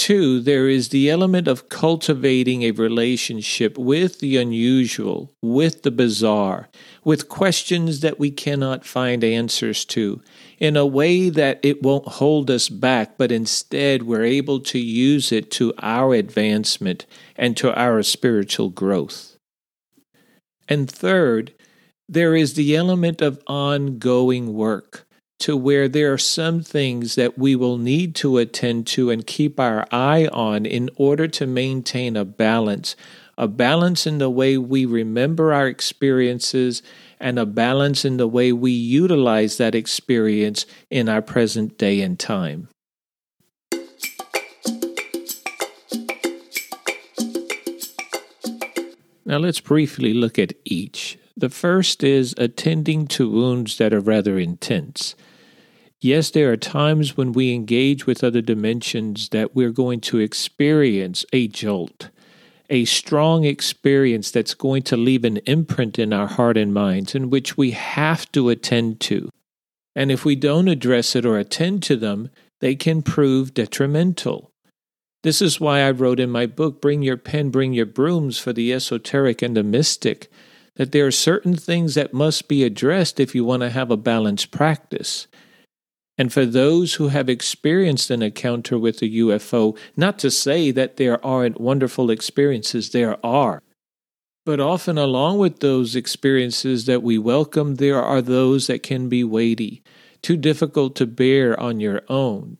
Two, 0.00 0.40
there 0.40 0.66
is 0.66 0.88
the 0.88 1.10
element 1.10 1.46
of 1.46 1.68
cultivating 1.68 2.62
a 2.62 2.70
relationship 2.70 3.76
with 3.76 4.20
the 4.20 4.38
unusual, 4.38 5.30
with 5.42 5.82
the 5.82 5.90
bizarre, 5.90 6.70
with 7.04 7.28
questions 7.28 8.00
that 8.00 8.18
we 8.18 8.30
cannot 8.30 8.86
find 8.86 9.22
answers 9.22 9.84
to, 9.84 10.22
in 10.58 10.74
a 10.74 10.86
way 10.86 11.28
that 11.28 11.60
it 11.62 11.82
won't 11.82 12.08
hold 12.08 12.50
us 12.50 12.70
back, 12.70 13.18
but 13.18 13.30
instead 13.30 14.04
we're 14.04 14.24
able 14.24 14.58
to 14.60 14.78
use 14.78 15.32
it 15.32 15.50
to 15.50 15.74
our 15.82 16.14
advancement 16.14 17.04
and 17.36 17.54
to 17.58 17.70
our 17.78 18.02
spiritual 18.02 18.70
growth. 18.70 19.36
And 20.66 20.90
third, 20.90 21.52
there 22.08 22.34
is 22.34 22.54
the 22.54 22.74
element 22.74 23.20
of 23.20 23.42
ongoing 23.46 24.54
work 24.54 25.06
to 25.40 25.56
where 25.56 25.88
there 25.88 26.12
are 26.12 26.18
some 26.18 26.62
things 26.62 27.14
that 27.14 27.38
we 27.38 27.56
will 27.56 27.78
need 27.78 28.14
to 28.14 28.36
attend 28.38 28.86
to 28.86 29.10
and 29.10 29.26
keep 29.26 29.58
our 29.58 29.86
eye 29.90 30.28
on 30.32 30.66
in 30.66 30.90
order 30.96 31.26
to 31.26 31.46
maintain 31.46 32.16
a 32.16 32.24
balance. 32.24 32.94
A 33.38 33.48
balance 33.48 34.06
in 34.06 34.18
the 34.18 34.28
way 34.28 34.58
we 34.58 34.84
remember 34.84 35.52
our 35.52 35.66
experiences 35.66 36.82
and 37.18 37.38
a 37.38 37.46
balance 37.46 38.04
in 38.04 38.18
the 38.18 38.28
way 38.28 38.52
we 38.52 38.70
utilize 38.70 39.56
that 39.56 39.74
experience 39.74 40.66
in 40.90 41.08
our 41.08 41.22
present 41.22 41.78
day 41.78 42.02
and 42.02 42.18
time. 42.18 42.68
Now, 49.24 49.38
let's 49.38 49.60
briefly 49.60 50.12
look 50.12 50.38
at 50.38 50.52
each. 50.64 51.18
The 51.36 51.48
first 51.48 52.02
is 52.02 52.34
attending 52.36 53.06
to 53.08 53.30
wounds 53.30 53.78
that 53.78 53.94
are 53.94 54.00
rather 54.00 54.38
intense. 54.38 55.14
Yes, 56.02 56.30
there 56.30 56.50
are 56.50 56.56
times 56.56 57.16
when 57.16 57.32
we 57.32 57.52
engage 57.52 58.06
with 58.06 58.24
other 58.24 58.40
dimensions 58.40 59.28
that 59.30 59.54
we're 59.54 59.70
going 59.70 60.00
to 60.02 60.18
experience 60.18 61.26
a 61.30 61.46
jolt, 61.46 62.08
a 62.70 62.86
strong 62.86 63.44
experience 63.44 64.30
that's 64.30 64.54
going 64.54 64.82
to 64.84 64.96
leave 64.96 65.24
an 65.24 65.38
imprint 65.38 65.98
in 65.98 66.14
our 66.14 66.26
heart 66.26 66.56
and 66.56 66.72
minds, 66.72 67.14
in 67.14 67.28
which 67.28 67.58
we 67.58 67.72
have 67.72 68.32
to 68.32 68.48
attend 68.48 69.00
to. 69.00 69.28
And 69.94 70.10
if 70.10 70.24
we 70.24 70.36
don't 70.36 70.68
address 70.68 71.14
it 71.14 71.26
or 71.26 71.36
attend 71.36 71.82
to 71.82 71.96
them, 71.96 72.30
they 72.60 72.74
can 72.76 73.02
prove 73.02 73.52
detrimental. 73.52 74.50
This 75.22 75.42
is 75.42 75.60
why 75.60 75.80
I 75.80 75.90
wrote 75.90 76.18
in 76.18 76.30
my 76.30 76.46
book, 76.46 76.80
Bring 76.80 77.02
Your 77.02 77.18
Pen, 77.18 77.50
Bring 77.50 77.74
Your 77.74 77.84
Brooms 77.84 78.38
for 78.38 78.54
the 78.54 78.72
Esoteric 78.72 79.42
and 79.42 79.54
the 79.54 79.62
Mystic, 79.62 80.32
that 80.76 80.92
there 80.92 81.06
are 81.06 81.10
certain 81.10 81.56
things 81.56 81.94
that 81.94 82.14
must 82.14 82.48
be 82.48 82.64
addressed 82.64 83.20
if 83.20 83.34
you 83.34 83.44
want 83.44 83.60
to 83.60 83.68
have 83.68 83.90
a 83.90 83.98
balanced 83.98 84.50
practice. 84.50 85.26
And 86.20 86.30
for 86.30 86.44
those 86.44 86.96
who 86.96 87.08
have 87.08 87.30
experienced 87.30 88.10
an 88.10 88.20
encounter 88.20 88.78
with 88.78 89.00
a 89.00 89.08
UFO, 89.08 89.74
not 89.96 90.18
to 90.18 90.30
say 90.30 90.70
that 90.70 90.98
there 90.98 91.24
aren't 91.24 91.58
wonderful 91.58 92.10
experiences, 92.10 92.90
there 92.90 93.16
are. 93.24 93.62
But 94.44 94.60
often, 94.60 94.98
along 94.98 95.38
with 95.38 95.60
those 95.60 95.96
experiences 95.96 96.84
that 96.84 97.02
we 97.02 97.16
welcome, 97.16 97.76
there 97.76 98.02
are 98.02 98.20
those 98.20 98.66
that 98.66 98.82
can 98.82 99.08
be 99.08 99.24
weighty, 99.24 99.82
too 100.20 100.36
difficult 100.36 100.94
to 100.96 101.06
bear 101.06 101.58
on 101.58 101.80
your 101.80 102.02
own. 102.10 102.58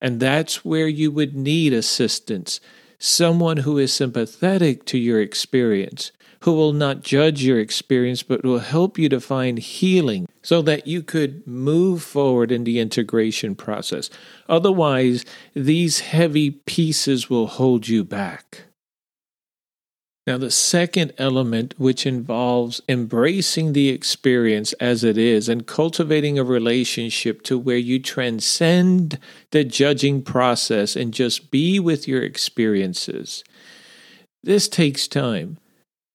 And 0.00 0.18
that's 0.18 0.64
where 0.64 0.88
you 0.88 1.12
would 1.12 1.36
need 1.36 1.72
assistance 1.72 2.58
someone 2.98 3.58
who 3.58 3.78
is 3.78 3.92
sympathetic 3.92 4.84
to 4.86 4.98
your 4.98 5.20
experience, 5.20 6.12
who 6.40 6.52
will 6.52 6.72
not 6.72 7.02
judge 7.02 7.42
your 7.42 7.58
experience, 7.58 8.22
but 8.22 8.44
will 8.44 8.58
help 8.58 8.98
you 8.98 9.08
to 9.08 9.20
find 9.20 9.58
healing 9.58 10.28
so 10.42 10.62
that 10.62 10.86
you 10.86 11.02
could 11.02 11.44
move 11.46 12.02
forward 12.02 12.52
in 12.52 12.64
the 12.64 12.78
integration 12.78 13.54
process. 13.54 14.10
Otherwise, 14.48 15.24
these 15.54 16.00
heavy 16.00 16.50
pieces 16.50 17.28
will 17.28 17.48
hold 17.48 17.88
you 17.88 18.04
back. 18.04 18.65
Now, 20.26 20.38
the 20.38 20.50
second 20.50 21.12
element, 21.18 21.74
which 21.78 22.04
involves 22.04 22.80
embracing 22.88 23.72
the 23.72 23.90
experience 23.90 24.72
as 24.74 25.04
it 25.04 25.16
is 25.16 25.48
and 25.48 25.66
cultivating 25.66 26.36
a 26.36 26.44
relationship 26.44 27.42
to 27.42 27.56
where 27.56 27.76
you 27.76 28.00
transcend 28.00 29.20
the 29.52 29.62
judging 29.62 30.22
process 30.22 30.96
and 30.96 31.14
just 31.14 31.52
be 31.52 31.78
with 31.78 32.08
your 32.08 32.22
experiences. 32.22 33.44
This 34.42 34.66
takes 34.66 35.06
time. 35.06 35.58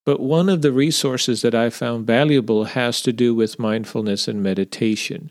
But 0.04 0.20
one 0.20 0.48
of 0.48 0.62
the 0.62 0.72
resources 0.72 1.42
that 1.42 1.54
I 1.54 1.70
found 1.70 2.06
valuable 2.06 2.64
has 2.64 3.00
to 3.02 3.12
do 3.12 3.34
with 3.34 3.58
mindfulness 3.58 4.28
and 4.28 4.42
meditation. 4.42 5.30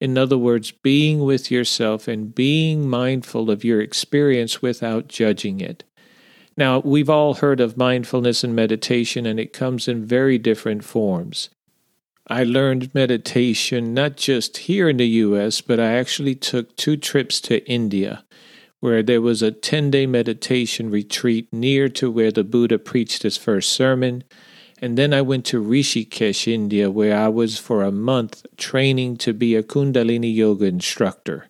In 0.00 0.18
other 0.18 0.38
words, 0.38 0.70
being 0.70 1.20
with 1.20 1.50
yourself 1.50 2.06
and 2.06 2.34
being 2.34 2.88
mindful 2.88 3.50
of 3.50 3.64
your 3.64 3.80
experience 3.80 4.60
without 4.60 5.08
judging 5.08 5.60
it. 5.60 5.84
Now, 6.56 6.80
we've 6.80 7.10
all 7.10 7.34
heard 7.34 7.60
of 7.60 7.76
mindfulness 7.76 8.44
and 8.44 8.54
meditation, 8.54 9.26
and 9.26 9.40
it 9.40 9.52
comes 9.52 9.88
in 9.88 10.04
very 10.04 10.38
different 10.38 10.84
forms. 10.84 11.48
I 12.28 12.44
learned 12.44 12.94
meditation 12.94 13.94
not 13.94 14.16
just 14.16 14.56
here 14.58 14.88
in 14.88 14.98
the 14.98 15.08
US, 15.08 15.60
but 15.60 15.80
I 15.80 15.94
actually 15.94 16.34
took 16.34 16.76
two 16.76 16.96
trips 16.96 17.40
to 17.42 17.66
India 17.68 18.24
where 18.82 19.02
there 19.02 19.20
was 19.20 19.42
a 19.42 19.52
10 19.52 19.92
day 19.92 20.06
meditation 20.06 20.90
retreat 20.90 21.46
near 21.52 21.88
to 21.88 22.10
where 22.10 22.32
the 22.32 22.42
Buddha 22.42 22.80
preached 22.80 23.22
his 23.22 23.36
first 23.36 23.70
sermon. 23.70 24.24
And 24.80 24.98
then 24.98 25.14
I 25.14 25.22
went 25.22 25.44
to 25.46 25.62
Rishikesh, 25.62 26.52
India, 26.52 26.90
where 26.90 27.16
I 27.16 27.28
was 27.28 27.60
for 27.60 27.84
a 27.84 27.92
month 27.92 28.44
training 28.56 29.18
to 29.18 29.32
be 29.32 29.54
a 29.54 29.62
Kundalini 29.62 30.34
Yoga 30.34 30.64
instructor. 30.64 31.46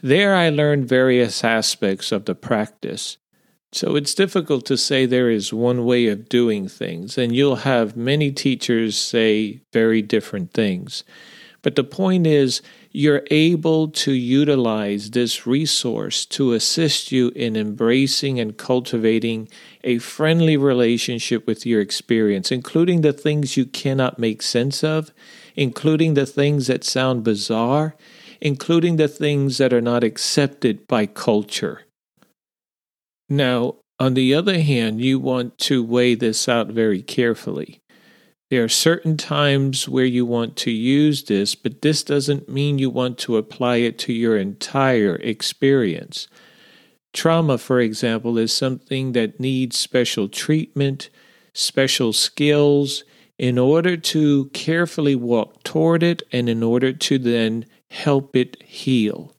There 0.00 0.34
I 0.34 0.48
learned 0.48 0.88
various 0.88 1.44
aspects 1.44 2.10
of 2.10 2.24
the 2.24 2.34
practice. 2.34 3.18
So 3.74 3.96
it's 3.96 4.12
difficult 4.12 4.66
to 4.66 4.76
say 4.76 5.06
there 5.06 5.30
is 5.30 5.50
one 5.50 5.86
way 5.86 6.08
of 6.08 6.28
doing 6.28 6.68
things, 6.68 7.16
and 7.16 7.34
you'll 7.34 7.56
have 7.56 7.96
many 7.96 8.30
teachers 8.30 8.98
say 8.98 9.62
very 9.72 10.02
different 10.02 10.52
things. 10.52 11.04
But 11.62 11.76
the 11.76 11.84
point 11.84 12.26
is, 12.26 12.60
you're 12.90 13.22
able 13.30 13.88
to 13.88 14.12
utilize 14.12 15.12
this 15.12 15.46
resource 15.46 16.26
to 16.26 16.52
assist 16.52 17.12
you 17.12 17.28
in 17.34 17.56
embracing 17.56 18.38
and 18.38 18.58
cultivating 18.58 19.48
a 19.82 19.96
friendly 19.98 20.58
relationship 20.58 21.46
with 21.46 21.64
your 21.64 21.80
experience, 21.80 22.52
including 22.52 23.00
the 23.00 23.14
things 23.14 23.56
you 23.56 23.64
cannot 23.64 24.18
make 24.18 24.42
sense 24.42 24.84
of, 24.84 25.12
including 25.56 26.12
the 26.12 26.26
things 26.26 26.66
that 26.66 26.84
sound 26.84 27.24
bizarre, 27.24 27.96
including 28.40 28.96
the 28.96 29.08
things 29.08 29.56
that 29.56 29.72
are 29.72 29.80
not 29.80 30.04
accepted 30.04 30.86
by 30.86 31.06
culture. 31.06 31.86
Now, 33.32 33.76
on 33.98 34.12
the 34.12 34.34
other 34.34 34.60
hand, 34.60 35.00
you 35.00 35.18
want 35.18 35.56
to 35.60 35.82
weigh 35.82 36.14
this 36.14 36.50
out 36.50 36.66
very 36.66 37.00
carefully. 37.00 37.80
There 38.50 38.62
are 38.62 38.68
certain 38.68 39.16
times 39.16 39.88
where 39.88 40.04
you 40.04 40.26
want 40.26 40.54
to 40.58 40.70
use 40.70 41.24
this, 41.24 41.54
but 41.54 41.80
this 41.80 42.04
doesn't 42.04 42.50
mean 42.50 42.78
you 42.78 42.90
want 42.90 43.16
to 43.20 43.38
apply 43.38 43.76
it 43.76 43.98
to 44.00 44.12
your 44.12 44.36
entire 44.36 45.16
experience. 45.16 46.28
Trauma, 47.14 47.56
for 47.56 47.80
example, 47.80 48.36
is 48.36 48.52
something 48.52 49.12
that 49.12 49.40
needs 49.40 49.78
special 49.78 50.28
treatment, 50.28 51.08
special 51.54 52.12
skills, 52.12 53.02
in 53.38 53.56
order 53.56 53.96
to 53.96 54.50
carefully 54.52 55.14
walk 55.14 55.62
toward 55.62 56.02
it 56.02 56.22
and 56.32 56.50
in 56.50 56.62
order 56.62 56.92
to 56.92 57.16
then 57.16 57.64
help 57.90 58.36
it 58.36 58.62
heal. 58.62 59.31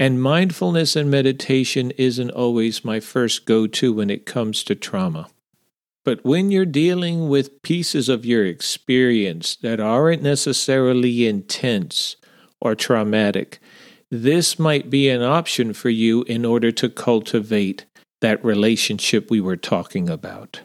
And 0.00 0.22
mindfulness 0.22 0.96
and 0.96 1.10
meditation 1.10 1.90
isn't 1.90 2.30
always 2.30 2.86
my 2.86 3.00
first 3.00 3.44
go 3.44 3.66
to 3.66 3.92
when 3.92 4.08
it 4.08 4.24
comes 4.24 4.64
to 4.64 4.74
trauma. 4.74 5.28
But 6.06 6.24
when 6.24 6.50
you're 6.50 6.64
dealing 6.64 7.28
with 7.28 7.60
pieces 7.60 8.08
of 8.08 8.24
your 8.24 8.46
experience 8.46 9.56
that 9.56 9.78
aren't 9.78 10.22
necessarily 10.22 11.26
intense 11.26 12.16
or 12.62 12.74
traumatic, 12.74 13.58
this 14.10 14.58
might 14.58 14.88
be 14.88 15.10
an 15.10 15.22
option 15.22 15.74
for 15.74 15.90
you 15.90 16.22
in 16.22 16.46
order 16.46 16.72
to 16.72 16.88
cultivate 16.88 17.84
that 18.22 18.42
relationship 18.42 19.30
we 19.30 19.42
were 19.42 19.58
talking 19.58 20.08
about. 20.08 20.62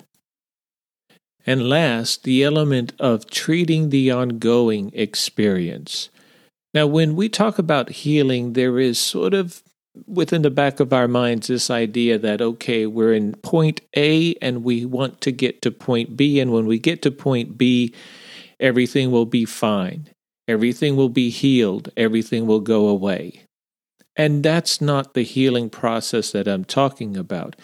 And 1.46 1.68
last, 1.68 2.24
the 2.24 2.42
element 2.42 2.94
of 3.02 3.30
treating 3.30 3.90
the 3.90 4.12
ongoing 4.12 4.92
experience. 4.94 6.10
Now, 6.76 6.86
when 6.88 7.16
we 7.16 7.30
talk 7.30 7.58
about 7.58 7.90
healing, 7.90 8.52
there 8.52 8.78
is 8.80 9.00
sort 9.00 9.34
of 9.34 9.64
within 10.06 10.42
the 10.42 10.52
back 10.52 10.82
of 10.82 10.92
our 10.92 11.08
minds 11.08 11.48
this 11.48 11.70
idea 11.70 12.18
that, 12.20 12.42
okay, 12.42 12.86
we're 12.86 13.14
in 13.14 13.32
point 13.36 13.80
A 13.96 14.36
and 14.42 14.62
we 14.62 14.86
want 14.86 15.22
to 15.22 15.32
get 15.32 15.62
to 15.62 15.72
point 15.72 16.18
B. 16.18 16.42
And 16.42 16.52
when 16.52 16.66
we 16.66 16.78
get 16.78 17.02
to 17.04 17.12
point 17.12 17.58
B, 17.58 17.96
everything 18.60 19.10
will 19.10 19.26
be 19.26 19.46
fine. 19.46 20.10
Everything 20.50 20.98
will 20.98 21.10
be 21.10 21.30
healed. 21.30 21.90
Everything 21.96 22.46
will 22.46 22.60
go 22.60 22.90
away. 22.90 23.44
And 24.18 24.44
that's 24.44 24.82
not 24.82 25.14
the 25.14 25.24
healing 25.24 25.70
process 25.70 26.32
that 26.32 26.48
I'm 26.48 26.66
talking 26.66 27.16
about. 27.16 27.56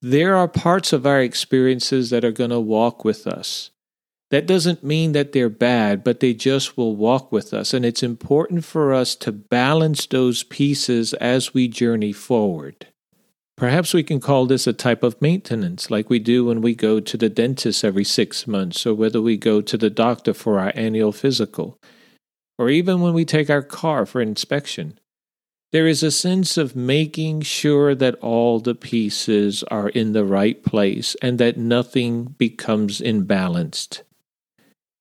There 0.00 0.34
are 0.34 0.48
parts 0.48 0.92
of 0.92 1.06
our 1.06 1.20
experiences 1.20 2.10
that 2.10 2.24
are 2.24 2.32
going 2.32 2.50
to 2.50 2.60
walk 2.60 3.04
with 3.04 3.24
us. 3.28 3.70
That 4.32 4.46
doesn't 4.46 4.82
mean 4.82 5.12
that 5.12 5.32
they're 5.32 5.50
bad, 5.50 6.02
but 6.02 6.20
they 6.20 6.32
just 6.32 6.74
will 6.74 6.96
walk 6.96 7.30
with 7.30 7.52
us. 7.52 7.74
And 7.74 7.84
it's 7.84 8.02
important 8.02 8.64
for 8.64 8.94
us 8.94 9.14
to 9.16 9.30
balance 9.30 10.06
those 10.06 10.42
pieces 10.42 11.12
as 11.12 11.52
we 11.52 11.68
journey 11.68 12.14
forward. 12.14 12.86
Perhaps 13.58 13.92
we 13.92 14.02
can 14.02 14.20
call 14.20 14.46
this 14.46 14.66
a 14.66 14.72
type 14.72 15.02
of 15.02 15.20
maintenance, 15.20 15.90
like 15.90 16.08
we 16.08 16.18
do 16.18 16.46
when 16.46 16.62
we 16.62 16.74
go 16.74 16.98
to 16.98 17.16
the 17.18 17.28
dentist 17.28 17.84
every 17.84 18.04
six 18.04 18.46
months, 18.46 18.86
or 18.86 18.94
whether 18.94 19.20
we 19.20 19.36
go 19.36 19.60
to 19.60 19.76
the 19.76 19.90
doctor 19.90 20.32
for 20.32 20.58
our 20.58 20.72
annual 20.74 21.12
physical, 21.12 21.78
or 22.58 22.70
even 22.70 23.02
when 23.02 23.12
we 23.12 23.26
take 23.26 23.50
our 23.50 23.62
car 23.62 24.06
for 24.06 24.22
inspection. 24.22 24.98
There 25.72 25.86
is 25.86 26.02
a 26.02 26.10
sense 26.10 26.56
of 26.56 26.74
making 26.74 27.42
sure 27.42 27.94
that 27.94 28.14
all 28.22 28.60
the 28.60 28.74
pieces 28.74 29.62
are 29.64 29.90
in 29.90 30.12
the 30.12 30.24
right 30.24 30.62
place 30.64 31.16
and 31.20 31.38
that 31.38 31.58
nothing 31.58 32.34
becomes 32.38 33.02
imbalanced. 33.02 34.04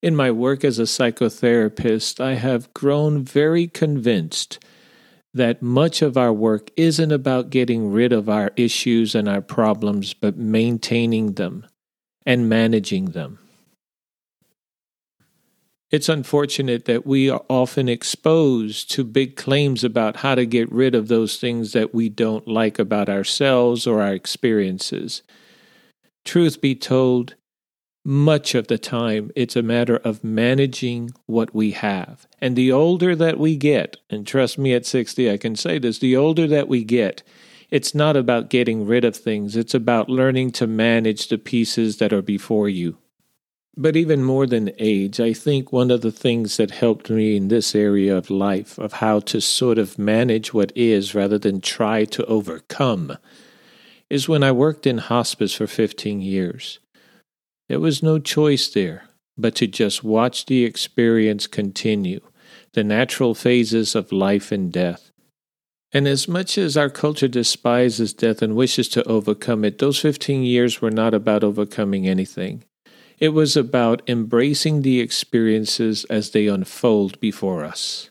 In 0.01 0.15
my 0.15 0.31
work 0.31 0.63
as 0.63 0.79
a 0.79 0.83
psychotherapist, 0.83 2.19
I 2.19 2.33
have 2.33 2.73
grown 2.73 3.23
very 3.23 3.67
convinced 3.67 4.57
that 5.33 5.61
much 5.61 6.01
of 6.01 6.17
our 6.17 6.33
work 6.33 6.71
isn't 6.75 7.11
about 7.11 7.51
getting 7.51 7.91
rid 7.91 8.11
of 8.11 8.27
our 8.27 8.51
issues 8.55 9.13
and 9.13 9.29
our 9.29 9.41
problems, 9.41 10.13
but 10.13 10.37
maintaining 10.37 11.33
them 11.33 11.67
and 12.25 12.49
managing 12.49 13.11
them. 13.11 13.39
It's 15.91 16.09
unfortunate 16.09 16.85
that 16.85 17.05
we 17.05 17.29
are 17.29 17.43
often 17.49 17.87
exposed 17.87 18.89
to 18.91 19.03
big 19.03 19.35
claims 19.35 19.83
about 19.83 20.17
how 20.17 20.35
to 20.35 20.45
get 20.45 20.71
rid 20.71 20.95
of 20.95 21.09
those 21.09 21.37
things 21.37 21.73
that 21.73 21.93
we 21.93 22.09
don't 22.09 22.47
like 22.47 22.79
about 22.79 23.09
ourselves 23.09 23.85
or 23.85 24.01
our 24.01 24.13
experiences. 24.13 25.21
Truth 26.23 26.61
be 26.61 26.75
told, 26.75 27.35
much 28.03 28.55
of 28.55 28.67
the 28.67 28.77
time, 28.77 29.31
it's 29.35 29.55
a 29.55 29.61
matter 29.61 29.97
of 29.97 30.23
managing 30.23 31.11
what 31.27 31.53
we 31.53 31.71
have. 31.71 32.27
And 32.39 32.55
the 32.55 32.71
older 32.71 33.15
that 33.15 33.37
we 33.37 33.55
get, 33.55 33.97
and 34.09 34.25
trust 34.25 34.57
me, 34.57 34.73
at 34.73 34.85
60, 34.85 35.29
I 35.29 35.37
can 35.37 35.55
say 35.55 35.77
this 35.77 35.99
the 35.99 36.15
older 36.15 36.47
that 36.47 36.67
we 36.67 36.83
get, 36.83 37.21
it's 37.69 37.95
not 37.95 38.17
about 38.17 38.49
getting 38.49 38.85
rid 38.85 39.05
of 39.05 39.15
things, 39.15 39.55
it's 39.55 39.73
about 39.73 40.09
learning 40.09 40.51
to 40.53 40.67
manage 40.67 41.27
the 41.27 41.37
pieces 41.37 41.97
that 41.97 42.11
are 42.11 42.21
before 42.21 42.67
you. 42.67 42.97
But 43.77 43.95
even 43.95 44.23
more 44.23 44.45
than 44.45 44.73
age, 44.79 45.19
I 45.19 45.31
think 45.31 45.71
one 45.71 45.91
of 45.91 46.01
the 46.01 46.11
things 46.11 46.57
that 46.57 46.71
helped 46.71 47.09
me 47.09 47.37
in 47.37 47.47
this 47.47 47.73
area 47.73 48.17
of 48.17 48.29
life, 48.29 48.77
of 48.77 48.93
how 48.93 49.21
to 49.21 49.39
sort 49.39 49.77
of 49.77 49.97
manage 49.97 50.53
what 50.53 50.73
is 50.75 51.15
rather 51.15 51.37
than 51.37 51.61
try 51.61 52.03
to 52.05 52.25
overcome, 52.25 53.17
is 54.09 54.27
when 54.27 54.43
I 54.43 54.51
worked 54.51 54.85
in 54.85 54.97
hospice 54.97 55.53
for 55.53 55.67
15 55.67 56.19
years. 56.19 56.79
There 57.71 57.79
was 57.79 58.03
no 58.03 58.19
choice 58.19 58.67
there 58.67 59.05
but 59.38 59.55
to 59.55 59.65
just 59.65 60.03
watch 60.03 60.45
the 60.47 60.65
experience 60.65 61.47
continue, 61.47 62.19
the 62.73 62.84
natural 62.84 63.34
phases 63.34 63.95
of 63.95 64.12
life 64.12 64.51
and 64.51 64.73
death. 64.73 65.10
And 65.93 66.05
as 66.05 66.27
much 66.27 66.57
as 66.57 66.75
our 66.75 66.89
culture 66.89 67.29
despises 67.29 68.12
death 68.12 68.41
and 68.41 68.57
wishes 68.57 68.89
to 68.89 69.07
overcome 69.07 69.63
it, 69.63 69.77
those 69.77 70.01
15 70.01 70.43
years 70.43 70.81
were 70.81 70.91
not 70.91 71.13
about 71.13 71.45
overcoming 71.45 72.10
anything. 72.10 72.65
It 73.19 73.29
was 73.29 73.55
about 73.55 74.01
embracing 74.05 74.81
the 74.81 74.99
experiences 74.99 76.03
as 76.10 76.31
they 76.31 76.47
unfold 76.47 77.21
before 77.21 77.63
us. 77.63 78.10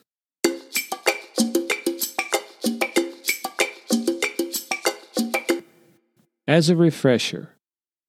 As 6.47 6.67
a 6.67 6.75
refresher, 6.75 7.57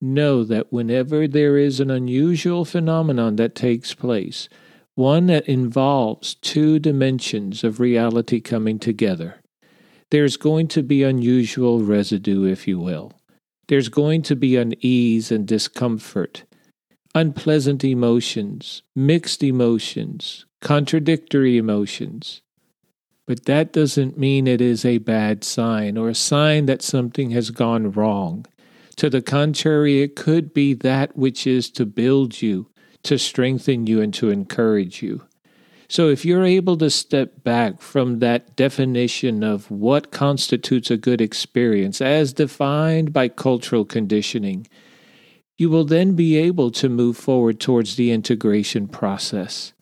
know 0.03 0.45
that 0.45 0.73
whenever 0.73 1.29
there 1.29 1.57
is 1.57 1.81
an 1.81 1.91
unusual 1.91 2.65
phenomenon 2.65 3.37
that 3.37 3.55
takes 3.55 3.95
place, 3.95 4.49
one 4.95 5.27
that 5.27 5.49
involves 5.49 6.35
two 6.35 6.79
dimensions 6.79 7.65
of 7.65 7.81
reality 7.81 8.41
coming 8.41 8.79
together, 8.79 9.41
there's 10.11 10.37
going 10.37 10.69
to 10.69 10.83
be 10.83 11.03
unusual 11.03 11.81
residue, 11.81 12.45
if 12.45 12.69
you 12.69 12.79
will. 12.79 13.13
There's 13.69 13.89
going 13.89 14.23
to 14.23 14.37
be 14.37 14.57
unease 14.57 15.33
and 15.33 15.47
discomfort, 15.47 16.45
unpleasant 17.15 17.85
emotions, 17.85 18.83
mixed 18.95 19.43
emotions, 19.43 20.45
contradictory 20.61 21.57
emotions. 21.57 22.43
But 23.27 23.47
that 23.47 23.73
doesn't 23.73 24.19
mean 24.19 24.47
it 24.47 24.61
is 24.61 24.85
a 24.85 24.99
bad 24.99 25.45
sign 25.45 25.97
or 25.97 26.09
a 26.09 26.15
sign 26.15 26.67
that 26.67 26.83
something 26.83 27.31
has 27.31 27.51
gone 27.51 27.93
wrong. 27.93 28.45
To 28.97 29.09
the 29.09 29.23
contrary, 29.23 30.03
it 30.03 30.17
could 30.17 30.53
be 30.53 30.75
that 30.75 31.17
which 31.17 31.47
is 31.47 31.71
to 31.71 31.87
build 31.87 32.43
you, 32.43 32.69
to 33.05 33.19
strengthen 33.19 33.87
you, 33.87 34.01
and 34.01 34.13
to 34.15 34.31
encourage 34.31 35.03
you. 35.03 35.23
So, 35.89 36.09
if 36.09 36.25
you're 36.25 36.45
able 36.45 36.79
to 36.79 36.89
step 36.89 37.45
back 37.45 37.83
from 37.83 38.21
that 38.21 38.57
definition 38.57 39.43
of 39.45 39.71
what 39.71 40.11
constitutes 40.11 40.91
a 40.91 40.97
good 40.97 41.21
experience 41.21 42.01
as 42.01 42.33
defined 42.33 43.13
by 43.13 43.29
cultural 43.29 43.85
conditioning, 43.85 44.67
you 45.59 45.69
will 45.69 45.85
then 45.85 46.15
be 46.15 46.37
able 46.37 46.71
to 46.73 46.89
move 46.89 47.17
forward 47.17 47.61
towards 47.61 47.97
the 47.97 48.11
integration 48.11 48.89
process. 48.89 49.75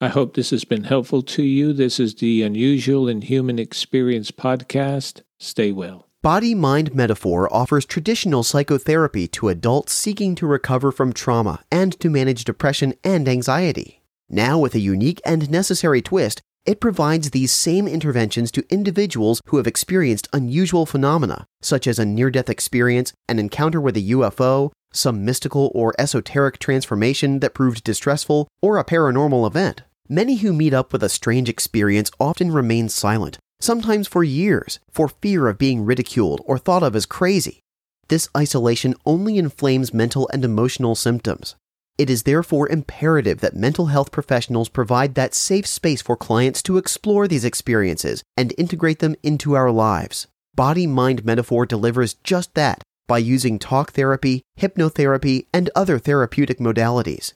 I 0.00 0.08
hope 0.08 0.32
this 0.34 0.50
has 0.50 0.64
been 0.64 0.84
helpful 0.84 1.20
to 1.22 1.42
you. 1.42 1.74
This 1.74 2.00
is 2.00 2.14
the 2.14 2.42
Unusual 2.42 3.06
in 3.06 3.20
Human 3.20 3.58
Experience 3.58 4.30
podcast. 4.30 5.20
Stay 5.38 5.72
well. 5.72 6.09
Body 6.22 6.54
Mind 6.54 6.94
Metaphor 6.94 7.50
offers 7.50 7.86
traditional 7.86 8.42
psychotherapy 8.42 9.26
to 9.28 9.48
adults 9.48 9.94
seeking 9.94 10.34
to 10.34 10.46
recover 10.46 10.92
from 10.92 11.14
trauma 11.14 11.64
and 11.72 11.98
to 11.98 12.10
manage 12.10 12.44
depression 12.44 12.92
and 13.02 13.26
anxiety. 13.26 14.02
Now, 14.28 14.58
with 14.58 14.74
a 14.74 14.80
unique 14.80 15.22
and 15.24 15.50
necessary 15.50 16.02
twist, 16.02 16.42
it 16.66 16.78
provides 16.78 17.30
these 17.30 17.52
same 17.52 17.88
interventions 17.88 18.50
to 18.50 18.66
individuals 18.68 19.40
who 19.46 19.56
have 19.56 19.66
experienced 19.66 20.28
unusual 20.34 20.84
phenomena, 20.84 21.46
such 21.62 21.86
as 21.86 21.98
a 21.98 22.04
near 22.04 22.30
death 22.30 22.50
experience, 22.50 23.14
an 23.26 23.38
encounter 23.38 23.80
with 23.80 23.96
a 23.96 24.10
UFO, 24.10 24.72
some 24.92 25.24
mystical 25.24 25.72
or 25.74 25.94
esoteric 25.98 26.58
transformation 26.58 27.40
that 27.40 27.54
proved 27.54 27.82
distressful, 27.82 28.46
or 28.60 28.76
a 28.76 28.84
paranormal 28.84 29.46
event. 29.46 29.84
Many 30.06 30.36
who 30.36 30.52
meet 30.52 30.74
up 30.74 30.92
with 30.92 31.02
a 31.02 31.08
strange 31.08 31.48
experience 31.48 32.10
often 32.20 32.52
remain 32.52 32.90
silent, 32.90 33.38
sometimes 33.60 34.08
for 34.08 34.24
years, 34.24 34.80
for 34.90 35.08
fear 35.08 35.48
of 35.48 35.58
being 35.58 35.84
ridiculed 35.84 36.40
or 36.44 36.58
thought 36.58 36.82
of 36.82 36.96
as 36.96 37.06
crazy. 37.06 37.60
This 38.08 38.28
isolation 38.36 38.94
only 39.06 39.38
inflames 39.38 39.94
mental 39.94 40.28
and 40.32 40.44
emotional 40.44 40.94
symptoms. 40.96 41.54
It 41.96 42.08
is 42.08 42.22
therefore 42.22 42.68
imperative 42.68 43.40
that 43.40 43.54
mental 43.54 43.86
health 43.86 44.10
professionals 44.10 44.68
provide 44.68 45.14
that 45.14 45.34
safe 45.34 45.66
space 45.66 46.00
for 46.00 46.16
clients 46.16 46.62
to 46.62 46.78
explore 46.78 47.28
these 47.28 47.44
experiences 47.44 48.24
and 48.36 48.54
integrate 48.56 49.00
them 49.00 49.14
into 49.22 49.54
our 49.54 49.70
lives. 49.70 50.26
Body 50.54 50.86
Mind 50.86 51.24
Metaphor 51.24 51.66
delivers 51.66 52.14
just 52.24 52.54
that 52.54 52.82
by 53.06 53.18
using 53.18 53.58
talk 53.58 53.92
therapy, 53.92 54.42
hypnotherapy, 54.58 55.46
and 55.52 55.68
other 55.76 55.98
therapeutic 55.98 56.58
modalities. 56.58 57.34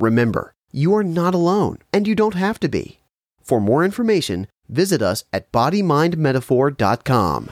Remember, 0.00 0.54
you 0.72 0.94
are 0.94 1.04
not 1.04 1.34
alone, 1.34 1.78
and 1.92 2.06
you 2.06 2.14
don't 2.14 2.34
have 2.34 2.58
to 2.60 2.68
be. 2.68 3.00
For 3.42 3.60
more 3.60 3.84
information, 3.84 4.46
visit 4.68 5.02
us 5.02 5.24
at 5.32 5.50
bodymindmetaphor.com. 5.52 7.50